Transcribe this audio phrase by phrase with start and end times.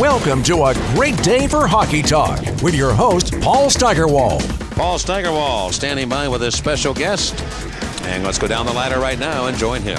[0.00, 4.40] Welcome to a great day for hockey talk with your host, Paul Steigerwald.
[4.70, 7.38] Paul Steigerwald standing by with his special guest.
[8.04, 9.98] And let's go down the ladder right now and join him.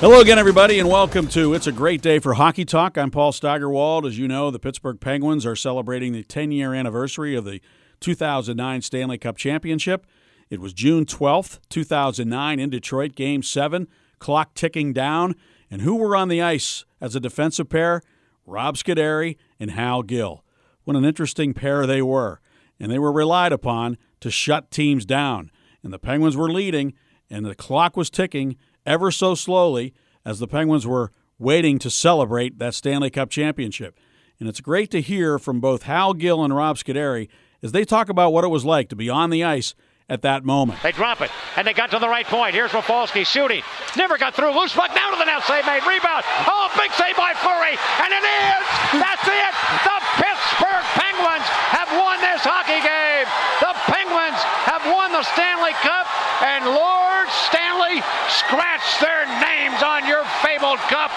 [0.00, 2.96] Hello again, everybody, and welcome to It's a Great Day for Hockey Talk.
[2.96, 4.06] I'm Paul Steigerwald.
[4.06, 7.60] As you know, the Pittsburgh Penguins are celebrating the 10 year anniversary of the
[8.00, 10.06] 2009 Stanley Cup Championship.
[10.48, 13.88] It was June 12th, 2009, in Detroit, Game 7,
[14.18, 15.34] clock ticking down.
[15.70, 18.00] And who were on the ice as a defensive pair?
[18.46, 20.44] Rob Scuderi and Hal Gill.
[20.84, 22.40] What an interesting pair they were.
[22.78, 25.50] And they were relied upon to shut teams down.
[25.82, 26.94] And the Penguins were leading,
[27.30, 29.94] and the clock was ticking ever so slowly
[30.24, 33.98] as the Penguins were waiting to celebrate that Stanley Cup championship.
[34.40, 37.28] And it's great to hear from both Hal Gill and Rob Scuderi
[37.62, 39.74] as they talk about what it was like to be on the ice
[40.08, 40.80] at that moment.
[40.82, 42.54] They drop it, and they got to the right point.
[42.54, 43.62] Here's Rafalski shooting.
[43.96, 44.52] Never got through.
[44.52, 45.42] Loose puck down to the net.
[45.44, 45.80] Save made.
[45.86, 46.24] Rebound.
[46.44, 47.76] Oh, big save by Fleury.
[48.04, 48.62] And it is.
[49.00, 49.52] That's it.
[49.84, 53.26] The Pittsburgh Penguins have won this hockey game.
[53.64, 56.04] The Penguins have won the Stanley Cup.
[56.44, 61.08] And Lord Stanley, scratch their names on your fabled cup.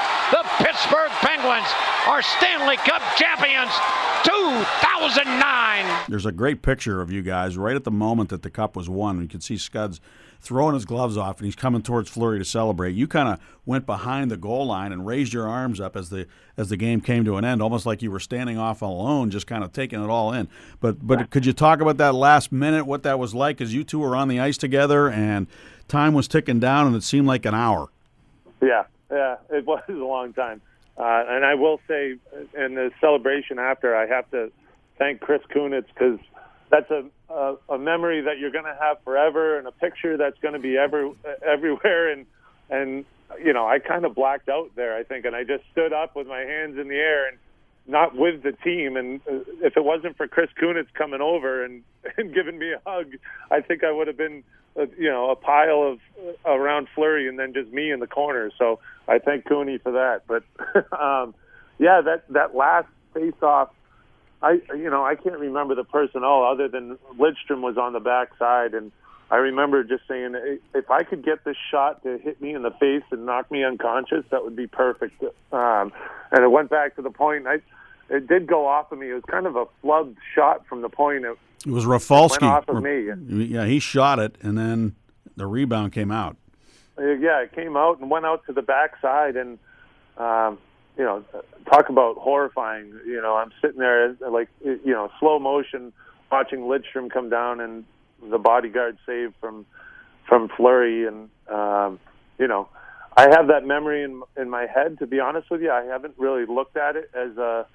[0.57, 1.67] The Pittsburgh Penguins
[2.07, 3.71] are Stanley Cup champions
[4.23, 6.05] 2009.
[6.09, 8.89] There's a great picture of you guys right at the moment that the cup was
[8.89, 9.21] won.
[9.21, 9.99] You can see Scuds
[10.39, 12.95] throwing his gloves off and he's coming towards Fleury to celebrate.
[12.95, 16.27] You kind of went behind the goal line and raised your arms up as the
[16.55, 19.47] as the game came to an end, almost like you were standing off alone, just
[19.47, 20.47] kind of taking it all in.
[20.79, 23.83] But but could you talk about that last minute, what that was like, as you
[23.83, 25.47] two were on the ice together and
[25.87, 27.89] time was ticking down and it seemed like an hour.
[28.61, 30.61] Yeah, yeah, it was a long time.
[30.97, 32.15] Uh, and I will say,
[32.57, 34.51] in the celebration after, I have to
[34.97, 36.19] thank Chris Kunitz because
[36.71, 40.39] that's a, a a memory that you're going to have forever, and a picture that's
[40.39, 41.11] going to be ever
[41.45, 42.11] everywhere.
[42.11, 42.25] And
[42.69, 43.05] and
[43.43, 46.15] you know, I kind of blacked out there, I think, and I just stood up
[46.15, 47.37] with my hands in the air and
[47.85, 48.97] not with the team.
[48.97, 51.83] And uh, if it wasn't for Chris Kunitz coming over and
[52.17, 53.13] and giving me a hug,
[53.51, 54.43] I think I would have been,
[54.97, 55.99] you know, a pile of
[56.45, 58.51] uh, around Fleury and then just me in the corner.
[58.57, 60.23] So I thank Cooney for that.
[60.27, 60.43] But
[60.97, 61.33] um,
[61.79, 63.69] yeah, that that last face-off,
[64.41, 68.73] I you know I can't remember the personnel other than Lidstrom was on the backside,
[68.73, 68.91] and
[69.29, 70.35] I remember just saying
[70.73, 73.63] if I could get this shot to hit me in the face and knock me
[73.63, 75.21] unconscious, that would be perfect.
[75.51, 75.91] Um,
[76.31, 77.47] and it went back to the point.
[77.47, 77.57] I
[78.09, 79.09] it did go off of me.
[79.09, 81.25] It was kind of a flubbed shot from the point.
[81.25, 82.45] It, It was Rafalski.
[82.45, 83.09] Went off of me.
[83.45, 84.95] Yeah, he shot it and then
[85.37, 86.35] the rebound came out.
[86.97, 89.59] Uh, yeah, it came out and went out to the backside, and
[90.17, 90.57] um,
[90.97, 91.23] you know,
[91.71, 92.91] talk about horrifying.
[93.05, 95.93] You know, I'm sitting there like you know, slow motion,
[96.31, 97.85] watching Lidstrom come down and
[98.29, 99.65] the bodyguard save from
[100.27, 101.99] from Fleury, and um,
[102.39, 102.67] you know,
[103.15, 104.97] I have that memory in in my head.
[104.99, 107.67] To be honest with you, I haven't really looked at it as a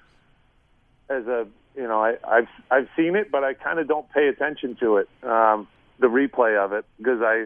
[1.09, 4.27] as a you know, I, I've I've seen it, but I kind of don't pay
[4.27, 5.67] attention to it, um,
[5.99, 7.45] the replay of it, because I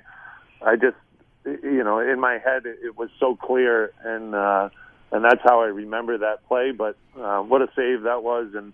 [0.61, 0.97] I just
[1.45, 4.69] you know, in my head it, it was so clear, and uh,
[5.11, 6.71] and that's how I remember that play.
[6.71, 8.73] But uh, what a save that was, and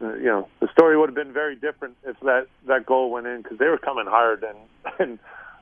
[0.00, 3.26] uh, you know, the story would have been very different if that that goal went
[3.26, 4.58] in because they were coming hard, and
[4.98, 5.18] and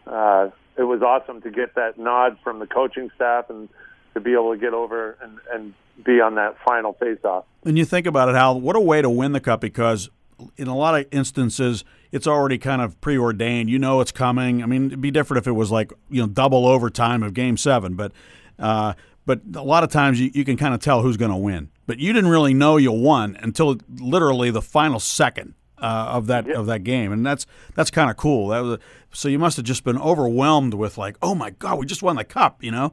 [0.07, 3.69] uh, it was awesome to get that nod from the coaching staff and
[4.15, 5.75] to be able to get over and and
[6.05, 7.45] be on that final faceoff.
[7.65, 10.09] And you think about it, Hal, what a way to win the cup because
[10.57, 13.69] in a lot of instances it's already kind of preordained.
[13.71, 14.63] You know it's coming.
[14.63, 17.57] I mean, it'd be different if it was like you know double overtime of Game
[17.57, 18.13] Seven, but
[18.59, 18.95] uh,
[19.27, 21.69] but a lot of times you, you can kind of tell who's going to win.
[21.87, 26.47] But you didn't really know you won until literally the final second uh, of that
[26.47, 26.55] Yeah.
[26.55, 28.49] of that game, and that's that's kind of cool.
[28.49, 28.79] That was
[29.13, 32.17] so you must have just been overwhelmed with like, oh my god, we just won
[32.17, 32.93] the cup, you know?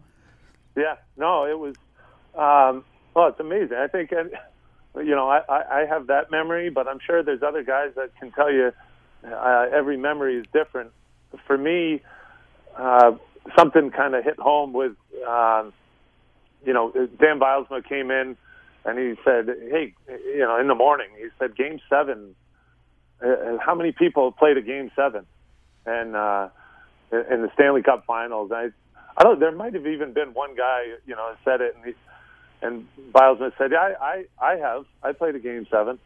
[0.76, 1.76] Yeah, no, it was.
[2.36, 2.84] Um,
[3.18, 3.76] well, it's amazing.
[3.76, 7.94] I think, you know, I, I have that memory, but I'm sure there's other guys
[7.96, 8.72] that can tell you
[9.26, 10.92] uh, every memory is different.
[11.48, 12.04] For me,
[12.78, 13.14] uh,
[13.58, 14.92] something kind of hit home with,
[15.28, 15.74] um,
[16.64, 18.38] you know, Dan Bylsma came in
[18.86, 22.36] and he said, "Hey, you know, in the morning, he said, Game Seven.
[23.20, 25.26] Uh, how many people played a Game Seven?
[25.88, 26.50] And uh,
[27.12, 28.68] in the Stanley Cup Finals, I,
[29.18, 29.40] I don't.
[29.40, 31.94] There might have even been one guy, you know, said it, and he,
[32.62, 34.86] and Bylsma said, "Yeah, I, I, I have.
[35.04, 36.00] I played a Game Seven.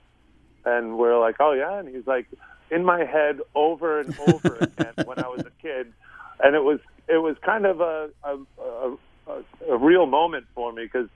[0.63, 2.27] And we're like, "Oh yeah," and he's like,
[2.71, 5.91] in my head over and over again when I was a kid,
[6.39, 9.43] and it was it was kind of a a, a, a,
[9.73, 11.09] a real moment for me because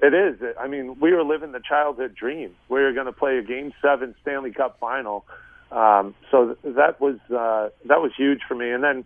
[0.00, 0.40] it is.
[0.58, 2.56] I mean, we were living the childhood dream.
[2.68, 5.24] We were going to play a Game Seven Stanley Cup final.
[5.70, 8.70] Um, so that was uh, that was huge for me.
[8.70, 9.04] And then,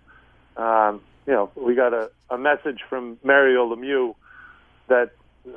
[0.57, 4.15] um, you know, we got a, a message from Mario Lemieux
[4.89, 5.11] that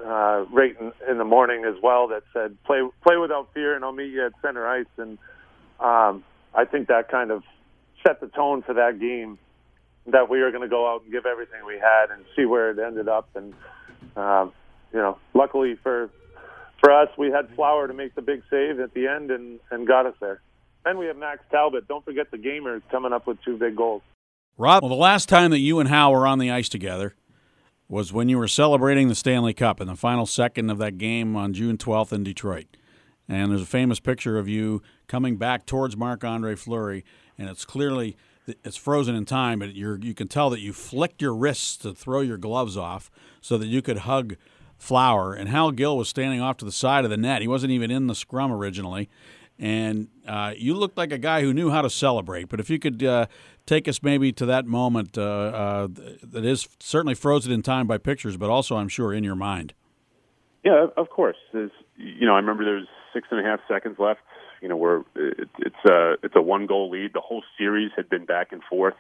[0.06, 3.84] uh, right in, in the morning as well that said play play without fear, and
[3.84, 4.86] I'll meet you at center ice.
[4.98, 5.18] And
[5.80, 7.44] um, I think that kind of
[8.06, 9.38] set the tone for that game
[10.08, 12.72] that we were going to go out and give everything we had and see where
[12.72, 13.30] it ended up.
[13.36, 13.54] And
[14.16, 14.54] um,
[14.94, 16.10] you know, luckily for
[16.80, 19.88] for us, we had Flower to make the big save at the end and and
[19.88, 20.42] got us there.
[20.86, 21.88] And we have Max Talbot.
[21.88, 24.02] Don't forget the gamer coming up with two big goals.
[24.58, 27.16] Rob, well, the last time that you and Hal were on the ice together
[27.90, 31.36] was when you were celebrating the Stanley Cup in the final second of that game
[31.36, 32.78] on June 12th in Detroit.
[33.28, 37.04] And there's a famous picture of you coming back towards Marc Andre Fleury,
[37.38, 38.16] and it's clearly
[38.64, 41.94] it's frozen in time, but you you can tell that you flicked your wrists to
[41.94, 44.36] throw your gloves off so that you could hug
[44.80, 45.34] Flower.
[45.34, 47.42] And Hal Gill was standing off to the side of the net.
[47.42, 49.10] He wasn't even in the scrum originally.
[49.60, 52.48] And uh, you looked like a guy who knew how to celebrate.
[52.48, 53.26] But if you could uh,
[53.70, 55.88] take us maybe to that moment uh, uh
[56.24, 59.74] that is certainly frozen in time by pictures, but also, I'm sure, in your mind.
[60.64, 61.38] Yeah, of course.
[61.54, 64.22] There's, you know, I remember there's six and a half seconds left.
[64.62, 67.14] You know, where it's a it's a one goal lead.
[67.14, 68.96] The whole series had been back and forth,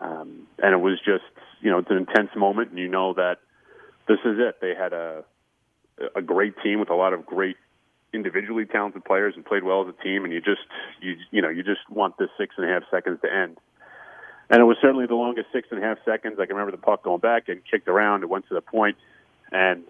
[0.00, 1.24] um, and it was just
[1.60, 3.36] you know it's an intense moment, and you know that
[4.08, 4.56] this is it.
[4.62, 5.24] They had a
[6.14, 7.56] a great team with a lot of great
[8.12, 10.62] individually talented players and played well as a team, and you just
[11.00, 13.58] you you know you just want this six and a half seconds to end.
[14.48, 16.38] And it was certainly the longest six and a half seconds.
[16.38, 18.22] I can remember the puck going back and kicked around.
[18.22, 18.96] It went to the point,
[19.50, 19.82] and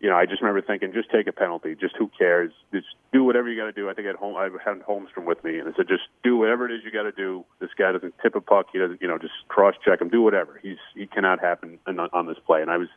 [0.00, 1.74] you know, I just remember thinking, just take a penalty.
[1.74, 2.52] Just who cares?
[2.72, 3.90] Just do whatever you got to do.
[3.90, 6.68] I think at home, I had Holmstrom with me, and I said, just do whatever
[6.68, 7.44] it is you got to do.
[7.58, 8.66] This guy doesn't tip a puck.
[8.72, 10.08] He doesn't, you know, just cross check him.
[10.08, 10.60] Do whatever.
[10.62, 12.62] He's he cannot happen on, on this play.
[12.62, 12.88] And I was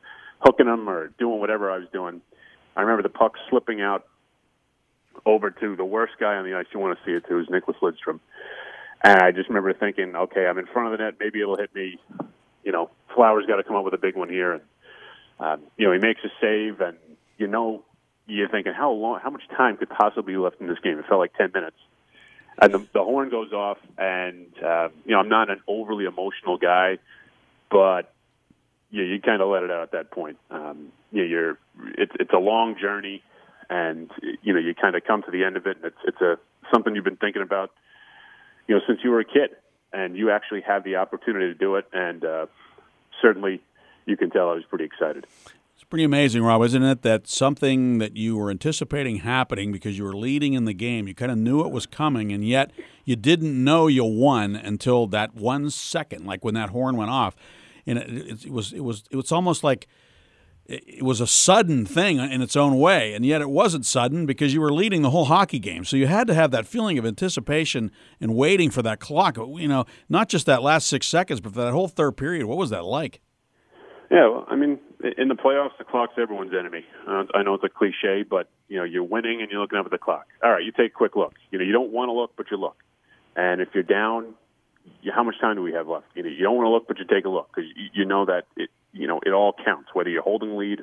[0.42, 2.22] hooking him or doing whatever I was doing.
[2.76, 4.06] I remember the puck slipping out
[5.26, 7.48] over to the worst guy on the ice you want to see it to, is
[7.48, 8.20] Nicklas Lidstrom.
[9.04, 11.16] And I just remember thinking, okay, I'm in front of the net.
[11.20, 12.00] Maybe it'll hit me.
[12.64, 14.54] You know, Flowers got to come up with a big one here.
[14.54, 14.62] And
[15.42, 16.98] um, you know, he makes a save, and
[17.38, 17.84] you know,
[18.28, 21.00] you're thinking how long, how much time could possibly be left in this game?
[21.00, 21.78] It felt like ten minutes,
[22.62, 26.58] and the, the horn goes off, and uh, you know, I'm not an overly emotional
[26.58, 27.00] guy,
[27.72, 28.14] but
[28.92, 30.38] yeah, you kind of let it out at that point.
[30.52, 31.58] Um, yeah, you're
[31.98, 33.22] it's it's a long journey,
[33.70, 34.10] and
[34.42, 36.38] you know, you kind of come to the end of it, and it's it's a
[36.74, 37.72] something you've been thinking about,
[38.68, 39.52] you know, since you were a kid,
[39.94, 42.46] and you actually have the opportunity to do it, and uh,
[43.22, 43.62] certainly
[44.06, 45.26] you can tell I was pretty excited.
[45.76, 47.02] It's pretty amazing, Rob, isn't it?
[47.02, 51.16] That something that you were anticipating happening because you were leading in the game, you
[51.16, 52.72] kind of knew it was coming, and yet
[53.04, 57.36] you didn't know you won until that one second, like when that horn went off,
[57.86, 59.88] and it, it was it was it was almost like
[60.66, 64.54] it was a sudden thing in its own way, and yet it wasn't sudden because
[64.54, 65.84] you were leading the whole hockey game.
[65.84, 69.38] So you had to have that feeling of anticipation and waiting for that clock.
[69.38, 72.46] You know, not just that last six seconds, but for that whole third period.
[72.46, 73.22] What was that like?
[74.10, 74.78] Yeah, well, I mean,
[75.18, 76.86] in the playoffs, the clock's everyone's enemy.
[77.08, 79.86] Uh, I know it's a cliche, but you know, you're winning and you're looking up
[79.86, 80.28] at the clock.
[80.44, 81.40] All right, you take quick looks.
[81.50, 82.78] You know, you don't want to look, but you look.
[83.36, 84.36] And if you're down,
[85.14, 86.06] how much time do we have left?
[86.16, 88.06] You know, you don't want to look, but you take a look because you, you
[88.06, 90.82] know that it, you know, it all counts, whether you're holding lead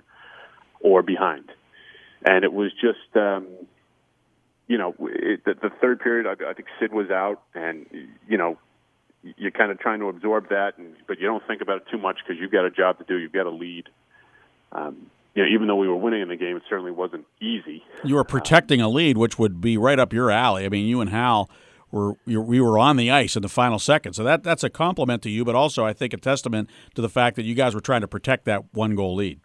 [0.81, 1.51] or behind.
[2.25, 3.47] And it was just, um,
[4.67, 6.27] you know, it, the, the third period.
[6.27, 7.87] I, I think Sid was out, and
[8.29, 8.59] you know,
[9.23, 11.99] you're kind of trying to absorb that, and, but you don't think about it too
[11.99, 13.17] much because you've got a job to do.
[13.17, 13.89] You've got a lead.
[14.73, 17.85] Um, you know, even though we were winning in the game, it certainly wasn't easy.
[18.05, 20.65] You were protecting a lead, which would be right up your alley.
[20.65, 21.49] I mean, you and Hal
[21.91, 25.23] were we were on the ice in the final second, so that that's a compliment
[25.23, 27.81] to you, but also I think a testament to the fact that you guys were
[27.81, 29.41] trying to protect that one goal lead.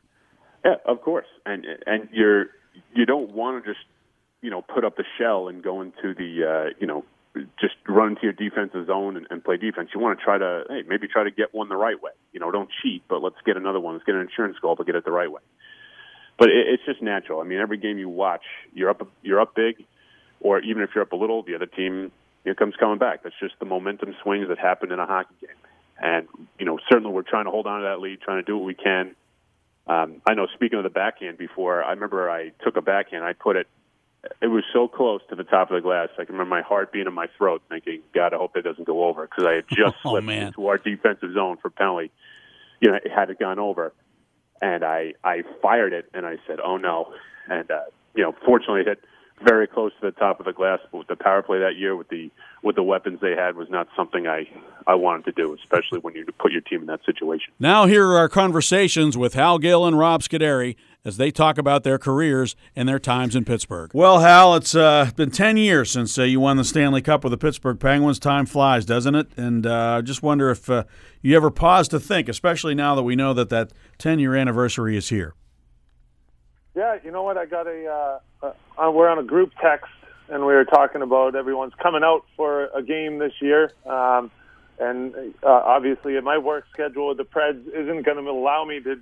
[0.66, 2.48] Yeah, of course, and and you're
[2.94, 3.86] you don't want to just
[4.42, 7.06] you know put up the shell and go into the uh, you know
[7.60, 9.90] just run into your defensive zone and, and play defense.
[9.94, 12.12] You want to try to, hey, maybe try to get one the right way.
[12.32, 13.96] You know, don't cheat, but let's get another one.
[13.96, 15.42] Let's get an insurance goal to get it the right way.
[16.38, 17.42] But it, it's just natural.
[17.42, 19.84] I mean, every game you watch, you're up, you're up big,
[20.40, 22.12] or even if you're up a little, the other team
[22.44, 23.24] here comes coming back.
[23.24, 25.56] That's just the momentum swings that happen in a hockey game.
[26.02, 26.28] And
[26.60, 28.66] you know, certainly we're trying to hold on to that lead, trying to do what
[28.66, 29.16] we can.
[29.88, 30.48] Um, I know.
[30.54, 33.68] Speaking of the backhand, before I remember I took a backhand, I put it
[34.42, 36.10] it was so close to the top of the glass.
[36.18, 38.86] I can remember my heart being in my throat, thinking, "God, I hope that doesn't
[38.86, 40.48] go over," because I had just oh, slipped man.
[40.48, 42.12] into our defensive zone for penalty.
[42.80, 43.94] You know, it had it gone over,
[44.62, 47.14] and I I fired it, and I said, "Oh no!"
[47.50, 47.82] And uh,
[48.16, 49.04] you know, fortunately, it hit
[49.44, 50.80] very close to the top of the glass.
[50.92, 52.32] But with the power play that year, with the
[52.64, 54.50] with the weapons they had, was not something I
[54.88, 57.54] I wanted to do, especially when you put your team in that situation.
[57.60, 61.84] Now, here are our conversations with Hal Gill and Rob Scuderi as they talk about
[61.84, 63.92] their careers and their times in Pittsburgh.
[63.94, 67.32] Well, Hal, it's uh, been 10 years since uh, you won the Stanley Cup with
[67.32, 68.20] the Pittsburgh Penguins.
[68.20, 69.28] Time flies, doesn't it?
[69.36, 70.86] And I uh, just wonder if uh,
[71.22, 74.96] you ever pause to think, especially now that we know that that 10 year anniversary
[74.96, 75.34] is here.
[76.76, 77.38] Yeah, you know what?
[77.38, 78.20] I got a.
[78.42, 79.92] Uh, uh, we're on a group text,
[80.30, 83.72] and we were talking about everyone's coming out for a game this year.
[83.86, 84.32] Um,
[84.80, 85.14] and
[85.44, 88.96] uh, obviously, my work schedule with the Preds isn't going to allow me to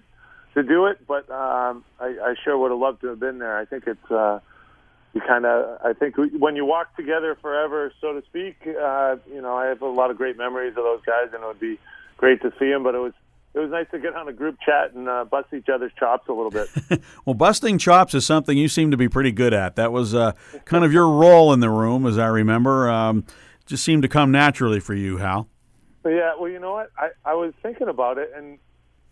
[0.53, 3.57] to do it, but um, I, I sure would have loved to have been there.
[3.57, 4.39] I think it's uh,
[5.13, 5.79] you kind of.
[5.81, 9.81] I think when you walk together forever, so to speak, uh, you know, I have
[9.81, 11.79] a lot of great memories of those guys, and it would be
[12.17, 12.83] great to see them.
[12.83, 13.13] But it was
[13.53, 16.27] it was nice to get on a group chat and uh, bust each other's chops
[16.29, 16.69] a little bit.
[17.25, 19.75] well, busting chops is something you seem to be pretty good at.
[19.75, 20.33] That was uh,
[20.65, 22.89] kind of your role in the room, as I remember.
[22.89, 23.25] Um,
[23.65, 25.47] just seemed to come naturally for you, Hal.
[26.05, 26.91] Yeah, well, you know what?
[26.97, 28.57] I, I was thinking about it, and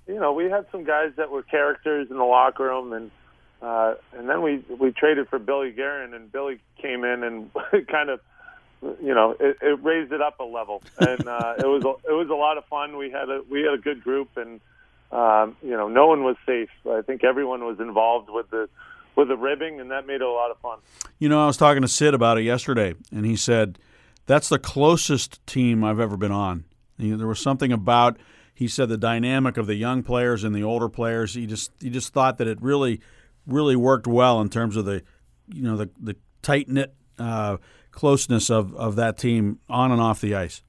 [0.08, 3.12] you know, we had some guys that were characters in the locker room, and
[3.62, 7.52] uh, and then we we traded for Billy Guerin, and Billy came in and
[7.88, 8.20] kind of,
[8.82, 12.30] you know, it, it raised it up a level, and uh, it was it was
[12.30, 12.98] a lot of fun.
[12.98, 14.62] We had a we had a good group, and
[15.12, 16.70] um, you know, no one was safe.
[16.90, 18.70] I think everyone was involved with the
[19.16, 20.80] with the ribbing, and that made it a lot of fun.
[21.18, 23.80] You know, I was talking to Sid about it yesterday, and he said
[24.26, 26.66] that's the closest team I've ever been on.
[26.98, 28.18] You know, there was something about
[28.54, 31.34] he said the dynamic of the young players and the older players.
[31.34, 33.02] He just he just thought that it really
[33.46, 35.04] really worked well in terms of the
[35.48, 37.58] you know the the tight knit uh,
[38.00, 40.62] closeness of, of that team on and off the ice.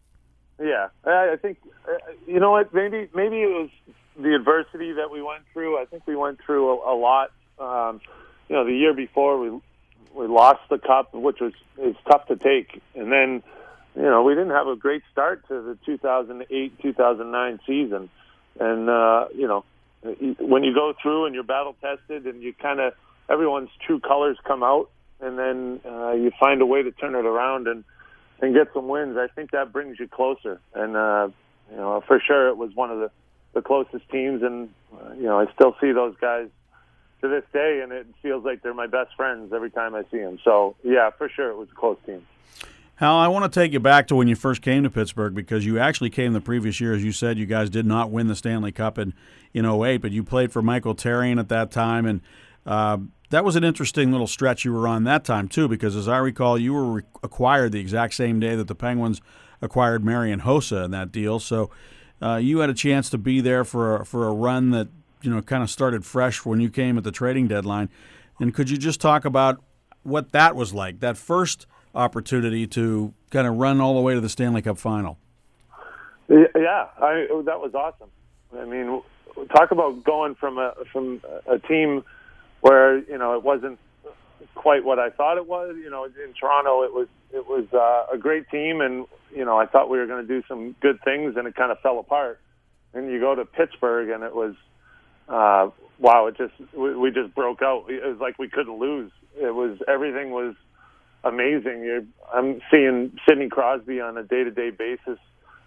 [0.60, 1.58] Yeah, I think
[1.88, 1.92] uh,
[2.26, 3.70] you know what maybe maybe it was
[4.18, 5.80] the adversity that we went through.
[5.80, 7.32] I think we went through a, a lot.
[7.58, 8.00] Um,
[8.48, 9.58] you know, the year before we
[10.12, 13.42] we lost the cup, which was is tough to take, and then
[13.96, 18.08] you know, we didn't have a great start to the 2008 2009 season.
[18.58, 19.64] And, uh, you know,
[20.38, 22.94] when you go through and you're battle tested and you kind of,
[23.28, 27.24] everyone's true colors come out, and then uh, you find a way to turn it
[27.24, 27.84] around and,
[28.40, 30.60] and get some wins, I think that brings you closer.
[30.74, 31.28] And, uh,
[31.70, 33.10] you know, for sure it was one of the,
[33.52, 34.42] the closest teams.
[34.42, 36.48] And, uh, you know, I still see those guys
[37.20, 40.18] to this day, and it feels like they're my best friends every time I see
[40.18, 40.38] them.
[40.42, 42.26] So, yeah, for sure it was a close team.
[42.96, 45.64] Hal, I want to take you back to when you first came to Pittsburgh because
[45.64, 46.92] you actually came the previous year.
[46.92, 49.14] As you said, you guys did not win the Stanley Cup in,
[49.54, 52.04] in 08, but you played for Michel Therrien at that time.
[52.04, 52.20] And
[52.66, 52.98] uh,
[53.30, 56.18] that was an interesting little stretch you were on that time, too, because as I
[56.18, 59.20] recall, you were re- acquired the exact same day that the Penguins
[59.62, 61.38] acquired Marian Hossa in that deal.
[61.38, 61.70] So
[62.22, 64.88] uh, you had a chance to be there for a, for a run that,
[65.22, 67.88] you know, kind of started fresh when you came at the trading deadline.
[68.38, 69.62] And could you just talk about
[70.02, 74.20] what that was like, that first– opportunity to kind of run all the way to
[74.20, 75.18] the Stanley Cup final.
[76.28, 78.08] Yeah, I, that was awesome.
[78.56, 79.02] I mean,
[79.56, 82.04] talk about going from a from a team
[82.60, 83.78] where you know it wasn't
[84.54, 85.76] quite what I thought it was.
[85.82, 89.58] You know, in Toronto, it was it was uh, a great team, and you know
[89.58, 91.98] I thought we were going to do some good things, and it kind of fell
[91.98, 92.40] apart.
[92.92, 94.54] And you go to Pittsburgh, and it was
[95.28, 96.26] uh, wow!
[96.26, 97.84] It just we, we just broke out.
[97.88, 99.12] It was like we couldn't lose.
[99.40, 100.54] It was everything was
[101.24, 101.84] amazing.
[101.84, 105.18] You're, I'm seeing Sidney Crosby on a day-to-day basis.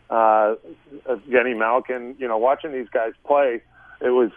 [0.09, 0.55] Uh,
[1.31, 3.61] Jenny Malkin, you know, watching these guys play,
[4.01, 4.31] it was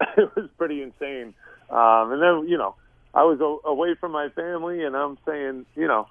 [0.16, 1.34] it was pretty insane.
[1.72, 2.74] Um, and then you know,
[3.14, 6.06] I was a, away from my family, and I'm saying, you know,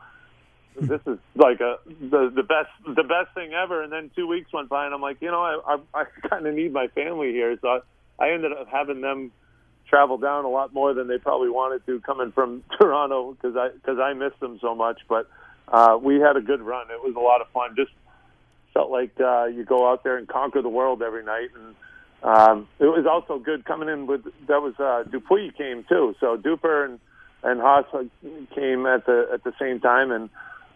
[0.80, 3.84] this is like a the the best the best thing ever.
[3.84, 6.46] And then two weeks went by, and I'm like, you know, I I, I kind
[6.48, 7.80] of need my family here, so I,
[8.26, 9.32] I ended up having them
[9.88, 13.70] travel down a lot more than they probably wanted to coming from Toronto because I
[13.70, 15.02] because I missed them so much.
[15.08, 15.30] But
[15.68, 16.88] uh, we had a good run.
[16.90, 17.76] It was a lot of fun.
[17.76, 17.92] Just
[18.74, 21.76] felt like uh, you go out there and conquer the world every night, and
[22.24, 26.16] um, it was also good coming in with that was uh, Dupuis came too.
[26.20, 27.00] So Duper and
[27.44, 27.86] and Haas
[28.54, 30.30] came at the at the same time, and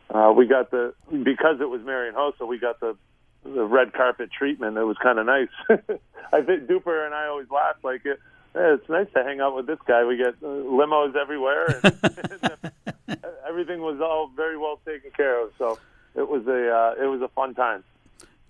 [0.10, 2.96] uh, we got the because it was Marian Hossa, we got the
[3.44, 4.78] the red carpet treatment.
[4.78, 5.50] It was kind of nice.
[6.34, 8.20] I think Duper and I always laugh like it
[8.56, 10.06] it's nice to hang out with this guy.
[10.06, 15.52] We get uh, limos everywhere, and everything was all very well taken care of.
[15.58, 15.78] So
[16.16, 17.84] it was a uh, it was a fun time.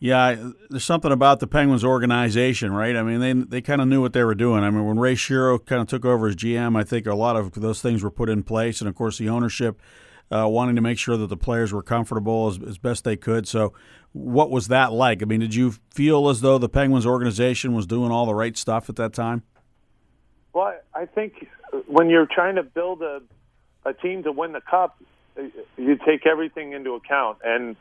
[0.06, 2.96] Yeah, there's something about the Penguins organization, right?
[2.96, 4.64] I mean, they they kind of knew what they were doing.
[4.64, 7.36] I mean, when Ray Shero kind of took over as GM, I think a lot
[7.36, 9.82] of those things were put in place, and of course, the ownership
[10.32, 13.48] uh, wanting to make sure that the players were comfortable as, as best they could.
[13.48, 13.74] So,
[14.12, 15.24] what was that like?
[15.24, 18.56] I mean, did you feel as though the Penguins organization was doing all the right
[18.56, 19.42] stuff at that time?
[20.54, 21.48] Well, I think
[21.88, 23.24] when you're trying to build a
[23.86, 25.02] a team to win the cup,
[25.78, 27.40] you take everything into account.
[27.44, 27.76] And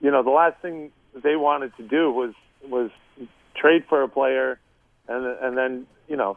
[0.00, 2.90] you know, the last thing they wanted to do was was
[3.56, 4.58] trade for a player,
[5.08, 6.36] and and then you know,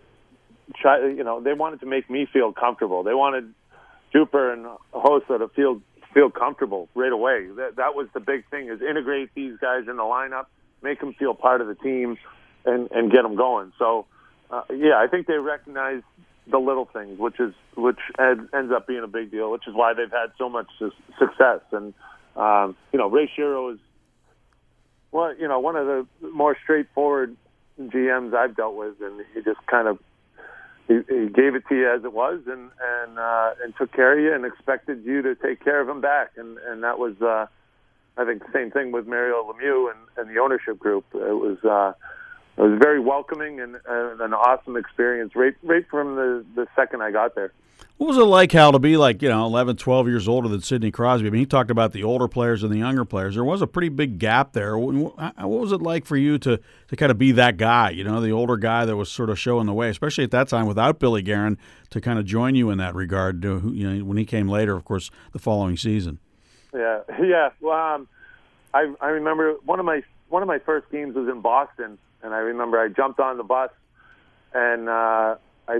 [0.76, 3.04] try you know they wanted to make me feel comfortable.
[3.04, 3.54] They wanted
[4.14, 5.82] Duper and Hossa to feel
[6.14, 7.48] feel comfortable right away.
[7.56, 10.46] That that was the big thing: is integrate these guys in the lineup,
[10.82, 12.18] make them feel part of the team,
[12.66, 13.74] and and get them going.
[13.80, 14.06] So
[14.50, 16.04] uh, yeah, I think they recognized
[16.50, 19.74] the little things, which is which ed, ends up being a big deal, which is
[19.74, 21.62] why they've had so much su- success.
[21.72, 21.94] And
[22.36, 23.80] um, you know, Ray Shero is
[25.12, 27.36] well, you know, one of the more straightforward
[27.80, 30.00] GMs I've dealt with, and he just kind of
[30.88, 34.18] he, he gave it to you as it was, and and uh, and took care
[34.18, 37.22] of you, and expected you to take care of him back, and and that was.
[37.22, 37.48] Uh,
[38.18, 41.06] I think the same thing with Mario Lemieux and, and the ownership group.
[41.14, 41.94] It was uh,
[42.58, 47.02] it was very welcoming and, and an awesome experience right right from the the second
[47.02, 47.52] I got there.
[47.98, 50.62] What was it like, Hal, to be like, you know, 11, 12 years older than
[50.62, 51.28] Sidney Crosby?
[51.28, 53.36] I mean, he talked about the older players and the younger players.
[53.36, 54.76] There was a pretty big gap there.
[54.76, 58.20] What was it like for you to, to kind of be that guy, you know,
[58.20, 60.98] the older guy that was sort of showing the way, especially at that time without
[60.98, 61.60] Billy Guerin
[61.92, 64.84] to kind of join you in that regard, you know, when he came later, of
[64.84, 66.18] course, the following season?
[66.74, 67.50] Yeah, yeah.
[67.60, 68.08] Well, um,
[68.74, 72.34] I I remember one of my one of my first games was in Boston, and
[72.34, 73.72] I remember I jumped on the bus,
[74.54, 75.36] and uh,
[75.68, 75.80] I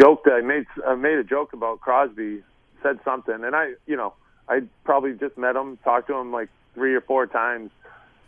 [0.00, 0.28] joked.
[0.28, 2.42] I made I made a joke about Crosby,
[2.82, 4.14] said something, and I you know
[4.48, 7.70] I probably just met him, talked to him like three or four times,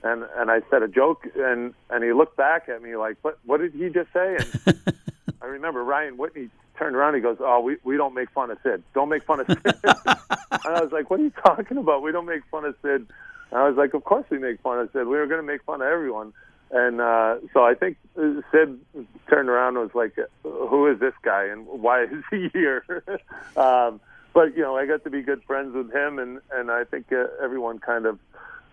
[0.02, 3.38] and and I said a joke, and and he looked back at me like, what
[3.44, 4.36] what did he just say?
[4.38, 4.78] And
[5.42, 7.14] I remember Ryan Whitney turned around.
[7.14, 8.82] He goes, "Oh, we we don't make fun of Sid.
[8.94, 12.02] Don't make fun of Sid." and I was like, "What are you talking about?
[12.02, 13.06] We don't make fun of Sid."
[13.50, 15.06] And I was like, "Of course we make fun of Sid.
[15.06, 16.32] We were going to make fun of everyone."
[16.70, 18.80] And uh, so I think Sid
[19.28, 22.84] turned around and was like, "Who is this guy, and why is he here?"
[23.56, 24.00] um,
[24.34, 27.12] but you know, I got to be good friends with him, and and I think
[27.12, 28.18] uh, everyone kind of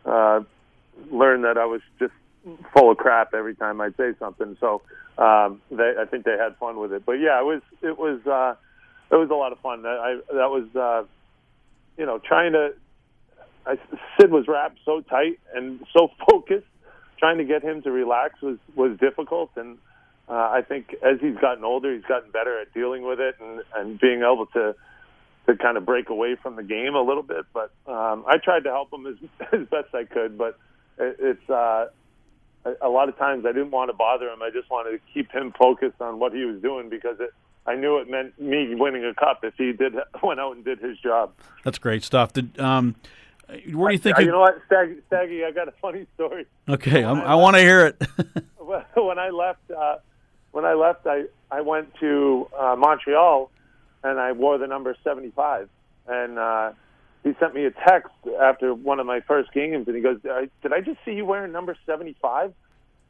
[0.05, 0.41] uh,
[1.11, 2.13] learned that I was just
[2.73, 4.57] full of crap every time I'd say something.
[4.59, 4.81] So
[5.17, 7.05] um, they, I think they had fun with it.
[7.05, 8.55] But yeah, it was it was uh,
[9.11, 9.85] it was a lot of fun.
[9.85, 11.03] I, that was uh,
[11.97, 12.73] you know trying to.
[13.65, 13.77] I,
[14.19, 16.67] Sid was wrapped so tight and so focused.
[17.23, 19.77] Trying to get him to relax was was difficult, and
[20.27, 23.61] uh, I think as he's gotten older, he's gotten better at dealing with it and
[23.73, 24.75] and being able to
[25.45, 27.45] to kind of break away from the game a little bit.
[27.53, 29.15] But um, I tried to help him as
[29.53, 30.59] as best I could, but
[30.97, 31.85] it, it's uh,
[32.81, 34.41] a lot of times I didn't want to bother him.
[34.41, 37.33] I just wanted to keep him focused on what he was doing because it,
[37.65, 40.79] I knew it meant me winning a cup if he did went out and did
[40.79, 41.31] his job.
[41.63, 42.33] That's great stuff.
[42.33, 42.95] Did um,
[43.73, 44.17] where do you think?
[44.17, 46.45] I, you know what, Staggy, Staggy, I got a funny story.
[46.67, 48.01] Okay, I, I want to hear it.
[48.95, 49.97] when I left, uh,
[50.51, 53.51] when I left, I I went to uh, Montreal,
[54.03, 55.69] and I wore the number seventy five,
[56.07, 56.37] and.
[56.37, 56.71] uh
[57.23, 58.11] he sent me a text
[58.41, 61.53] after one of my first games, and he goes, "Did I just see you wearing
[61.53, 62.53] number 75?"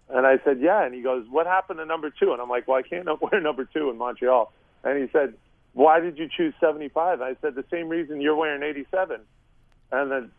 [0.10, 2.32] And I said, "Yeah." And he goes, "What happened to number two?
[2.32, 4.54] And I'm like, "Well, I can't wear number two in Montreal."
[4.84, 5.34] And he said,
[5.74, 9.22] "Why did you choose 75?" I said, "The same reason you're wearing 87."
[9.94, 10.32] And then,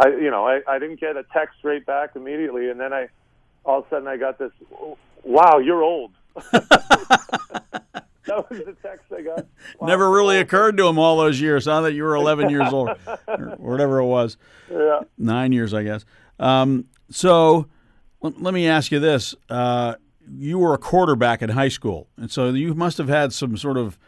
[0.00, 3.08] I, you know, I, I didn't get a text right back immediately, and then I,
[3.62, 4.52] all of a sudden, I got this,
[5.22, 6.12] "Wow, you're old."
[6.52, 9.46] that was the text I got.
[9.78, 9.86] Wow.
[9.86, 11.82] Never really occurred to him all those years, huh?
[11.82, 12.88] That you were 11 years old,
[13.28, 14.38] or whatever it was.
[14.70, 15.00] Yeah.
[15.18, 16.06] Nine years, I guess.
[16.40, 17.66] Um, so
[18.22, 19.96] let me ask you this: uh,
[20.26, 23.76] You were a quarterback in high school, and so you must have had some sort
[23.76, 23.98] of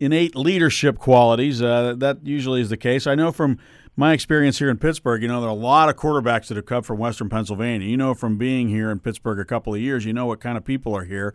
[0.00, 1.60] innate leadership qualities.
[1.60, 3.06] Uh, that usually is the case.
[3.06, 3.58] I know from
[3.96, 6.66] my experience here in Pittsburgh, you know, there are a lot of quarterbacks that have
[6.66, 7.88] come from Western Pennsylvania.
[7.88, 10.58] You know, from being here in Pittsburgh a couple of years, you know what kind
[10.58, 11.34] of people are here.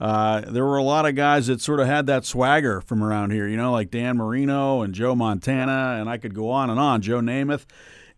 [0.00, 3.30] Uh, there were a lot of guys that sort of had that swagger from around
[3.30, 6.80] here, you know, like Dan Marino and Joe Montana, and I could go on and
[6.80, 7.66] on, Joe Namath.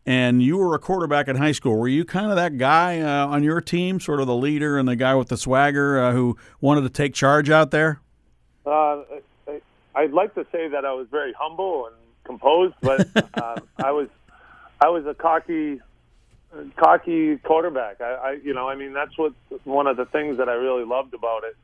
[0.07, 1.77] And you were a quarterback in high school.
[1.77, 4.89] Were you kind of that guy uh, on your team, sort of the leader and
[4.89, 8.01] the guy with the swagger uh, who wanted to take charge out there?
[8.65, 9.03] Uh,
[9.95, 13.09] I'd like to say that I was very humble and composed, but
[13.43, 14.09] um, I was
[14.81, 15.81] I was a cocky
[16.77, 18.01] cocky quarterback.
[18.01, 19.33] I, I you know I mean that's what
[19.65, 21.57] one of the things that I really loved about it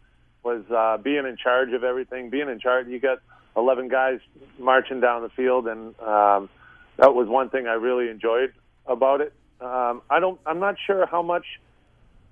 [0.43, 2.31] was uh, being in charge of everything.
[2.31, 3.19] Being in charge, you got
[3.57, 4.21] 11 guys
[4.59, 6.49] marching down the field, and um,
[6.97, 8.53] that was one thing I really enjoyed
[8.87, 9.33] about it.
[9.61, 10.41] Um, I don't.
[10.47, 11.45] I'm not sure how much.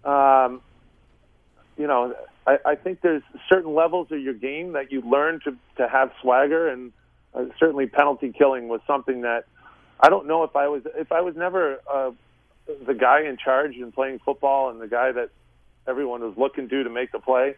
[0.05, 0.62] Um,
[1.77, 2.15] you know,
[2.47, 6.12] I, I think there's certain levels of your game that you learn to to have
[6.21, 6.93] swagger, and
[7.37, 9.44] uh, certainly penalty killing was something that
[10.01, 12.11] I don't know if I was if I was never uh,
[12.87, 15.31] the guy in charge in playing football and the guy that
[15.87, 17.55] everyone was looking to to make the play.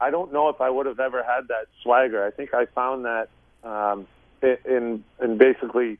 [0.00, 2.24] I don't know if I would have ever had that swagger.
[2.24, 3.28] I think I found that
[3.62, 4.06] um,
[4.42, 5.98] in in basically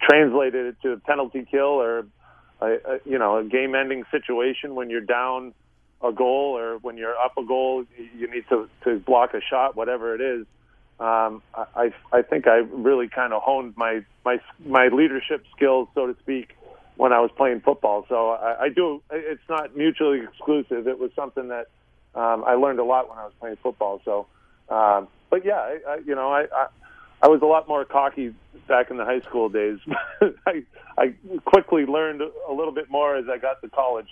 [0.00, 2.06] translated it to a penalty kill or
[2.60, 5.54] a, a, you know a game-ending situation when you're down
[6.02, 7.84] a goal or when you're up a goal,
[8.16, 10.46] you need to to block a shot, whatever it is.
[11.00, 16.06] Um, I I think I really kind of honed my my my leadership skills, so
[16.06, 16.56] to speak,
[16.96, 18.06] when I was playing football.
[18.08, 19.02] So I, I do.
[19.10, 20.86] It's not mutually exclusive.
[20.86, 21.66] It was something that
[22.14, 24.00] um, I learned a lot when I was playing football.
[24.04, 24.26] So
[24.68, 26.66] Um, but yeah, I, I, you know, I, I
[27.22, 28.34] I was a lot more cocky
[28.68, 29.78] back in the high school days.
[30.46, 30.64] I
[30.96, 34.08] I quickly learned a little bit more as I got to college.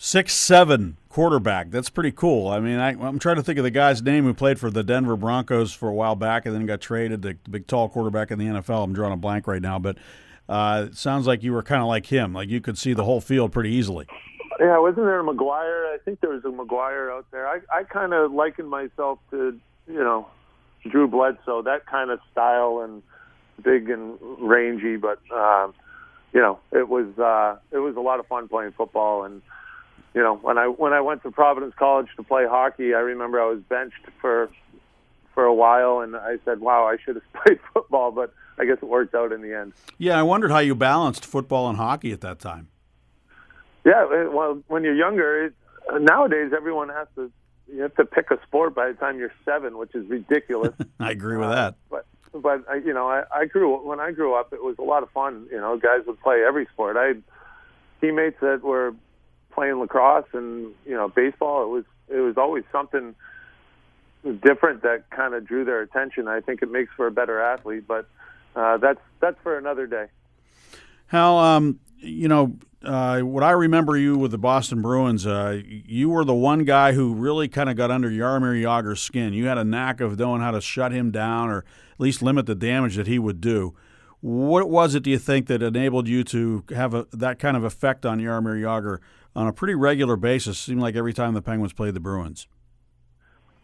[0.00, 1.72] Six seven quarterback.
[1.72, 2.46] That's pretty cool.
[2.46, 4.84] I mean, I, am trying to think of the guy's name who played for the
[4.84, 7.22] Denver Broncos for a while back and then got traded.
[7.22, 8.84] The, the big tall quarterback in the NFL.
[8.84, 9.98] I'm drawing a blank right now, but
[10.48, 12.32] uh, it sounds like you were kind of like him.
[12.32, 14.06] Like you could see the whole field pretty easily.
[14.60, 15.92] Yeah, wasn't there a McGuire?
[15.92, 17.48] I think there was a McGuire out there.
[17.48, 19.58] I I kind of likened myself to
[19.88, 20.28] you know
[20.88, 23.02] Drew Bledsoe, that kind of style and
[23.64, 25.74] big and rangy, but um,
[26.32, 29.42] you know it was uh, it was a lot of fun playing football and
[30.14, 33.40] you know when I when I went to Providence College to play hockey, I remember
[33.40, 34.50] I was benched for
[35.34, 38.78] for a while, and I said, "Wow, I should have played football," but I guess
[38.82, 39.72] it worked out in the end.
[39.98, 42.68] Yeah, I wondered how you balanced football and hockey at that time.
[43.84, 45.54] Yeah, well, when you're younger, it,
[46.00, 47.30] nowadays everyone has to
[47.72, 50.74] you have to pick a sport by the time you're seven, which is ridiculous.
[51.00, 51.74] I agree with that.
[51.74, 54.76] Uh, but but I, you know, I, I grew when I grew up, it was
[54.78, 55.46] a lot of fun.
[55.50, 56.96] You know, guys would play every sport.
[56.96, 57.22] I had
[58.00, 58.94] teammates that were
[59.58, 61.64] playing lacrosse and you know baseball.
[61.64, 63.14] It was it was always something
[64.40, 66.28] different that kind of drew their attention.
[66.28, 68.08] I think it makes for a better athlete, but
[68.54, 70.06] uh, that's that's for another day.
[71.08, 76.10] Hal, um, you know, uh, what I remember you with the Boston Bruins, uh, you
[76.10, 79.32] were the one guy who really kind of got under Jaromir Jagr's skin.
[79.32, 82.46] You had a knack of knowing how to shut him down or at least limit
[82.46, 83.74] the damage that he would do.
[84.20, 87.64] What was it, do you think, that enabled you to have a, that kind of
[87.64, 88.98] effect on Jaromir Jagr
[89.34, 90.58] on a pretty regular basis?
[90.58, 92.46] Seemed like every time the Penguins played the Bruins.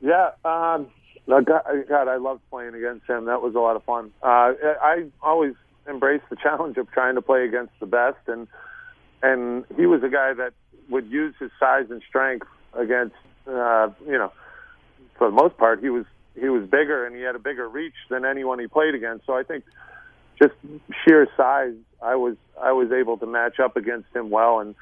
[0.01, 0.89] Yeah, um,
[1.27, 3.27] God, I loved playing against him.
[3.27, 4.11] That was a lot of fun.
[4.23, 5.55] Uh, I always
[5.89, 8.47] embraced the challenge of trying to play against the best, and
[9.23, 10.53] and he was a guy that
[10.91, 14.31] would use his size and strength against, uh, you know,
[15.17, 16.05] for the most part, he was
[16.39, 19.25] he was bigger and he had a bigger reach than anyone he played against.
[19.25, 19.65] So I think
[20.41, 20.55] just
[21.05, 24.75] sheer size, I was I was able to match up against him well, and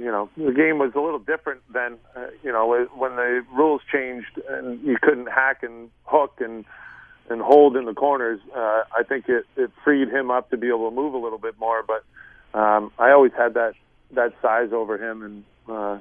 [0.00, 1.98] you know the game was a little different then.
[2.16, 6.64] Uh, you know when the rules changed and you couldn't hack and hook and
[7.28, 8.40] and hold in the corners.
[8.56, 11.38] Uh, I think it it freed him up to be able to move a little
[11.38, 13.74] bit more, but um, I always had that
[14.12, 15.98] that size over him, and uh,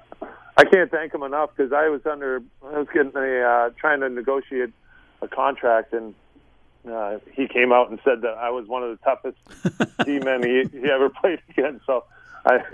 [0.58, 4.00] I can't thank him enough because I was under I was getting a uh, trying
[4.00, 4.72] to negotiate
[5.22, 6.16] a contract, and
[6.90, 9.38] uh, he came out and said that I was one of the toughest
[10.06, 11.86] D men he, he ever played against.
[11.86, 12.06] So
[12.50, 12.60] I,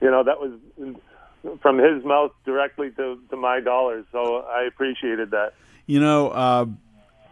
[0.00, 0.52] you know, that was
[1.60, 4.04] from his mouth directly to to my dollars.
[4.12, 5.54] So I appreciated that.
[5.86, 6.28] You know.
[6.28, 6.66] Uh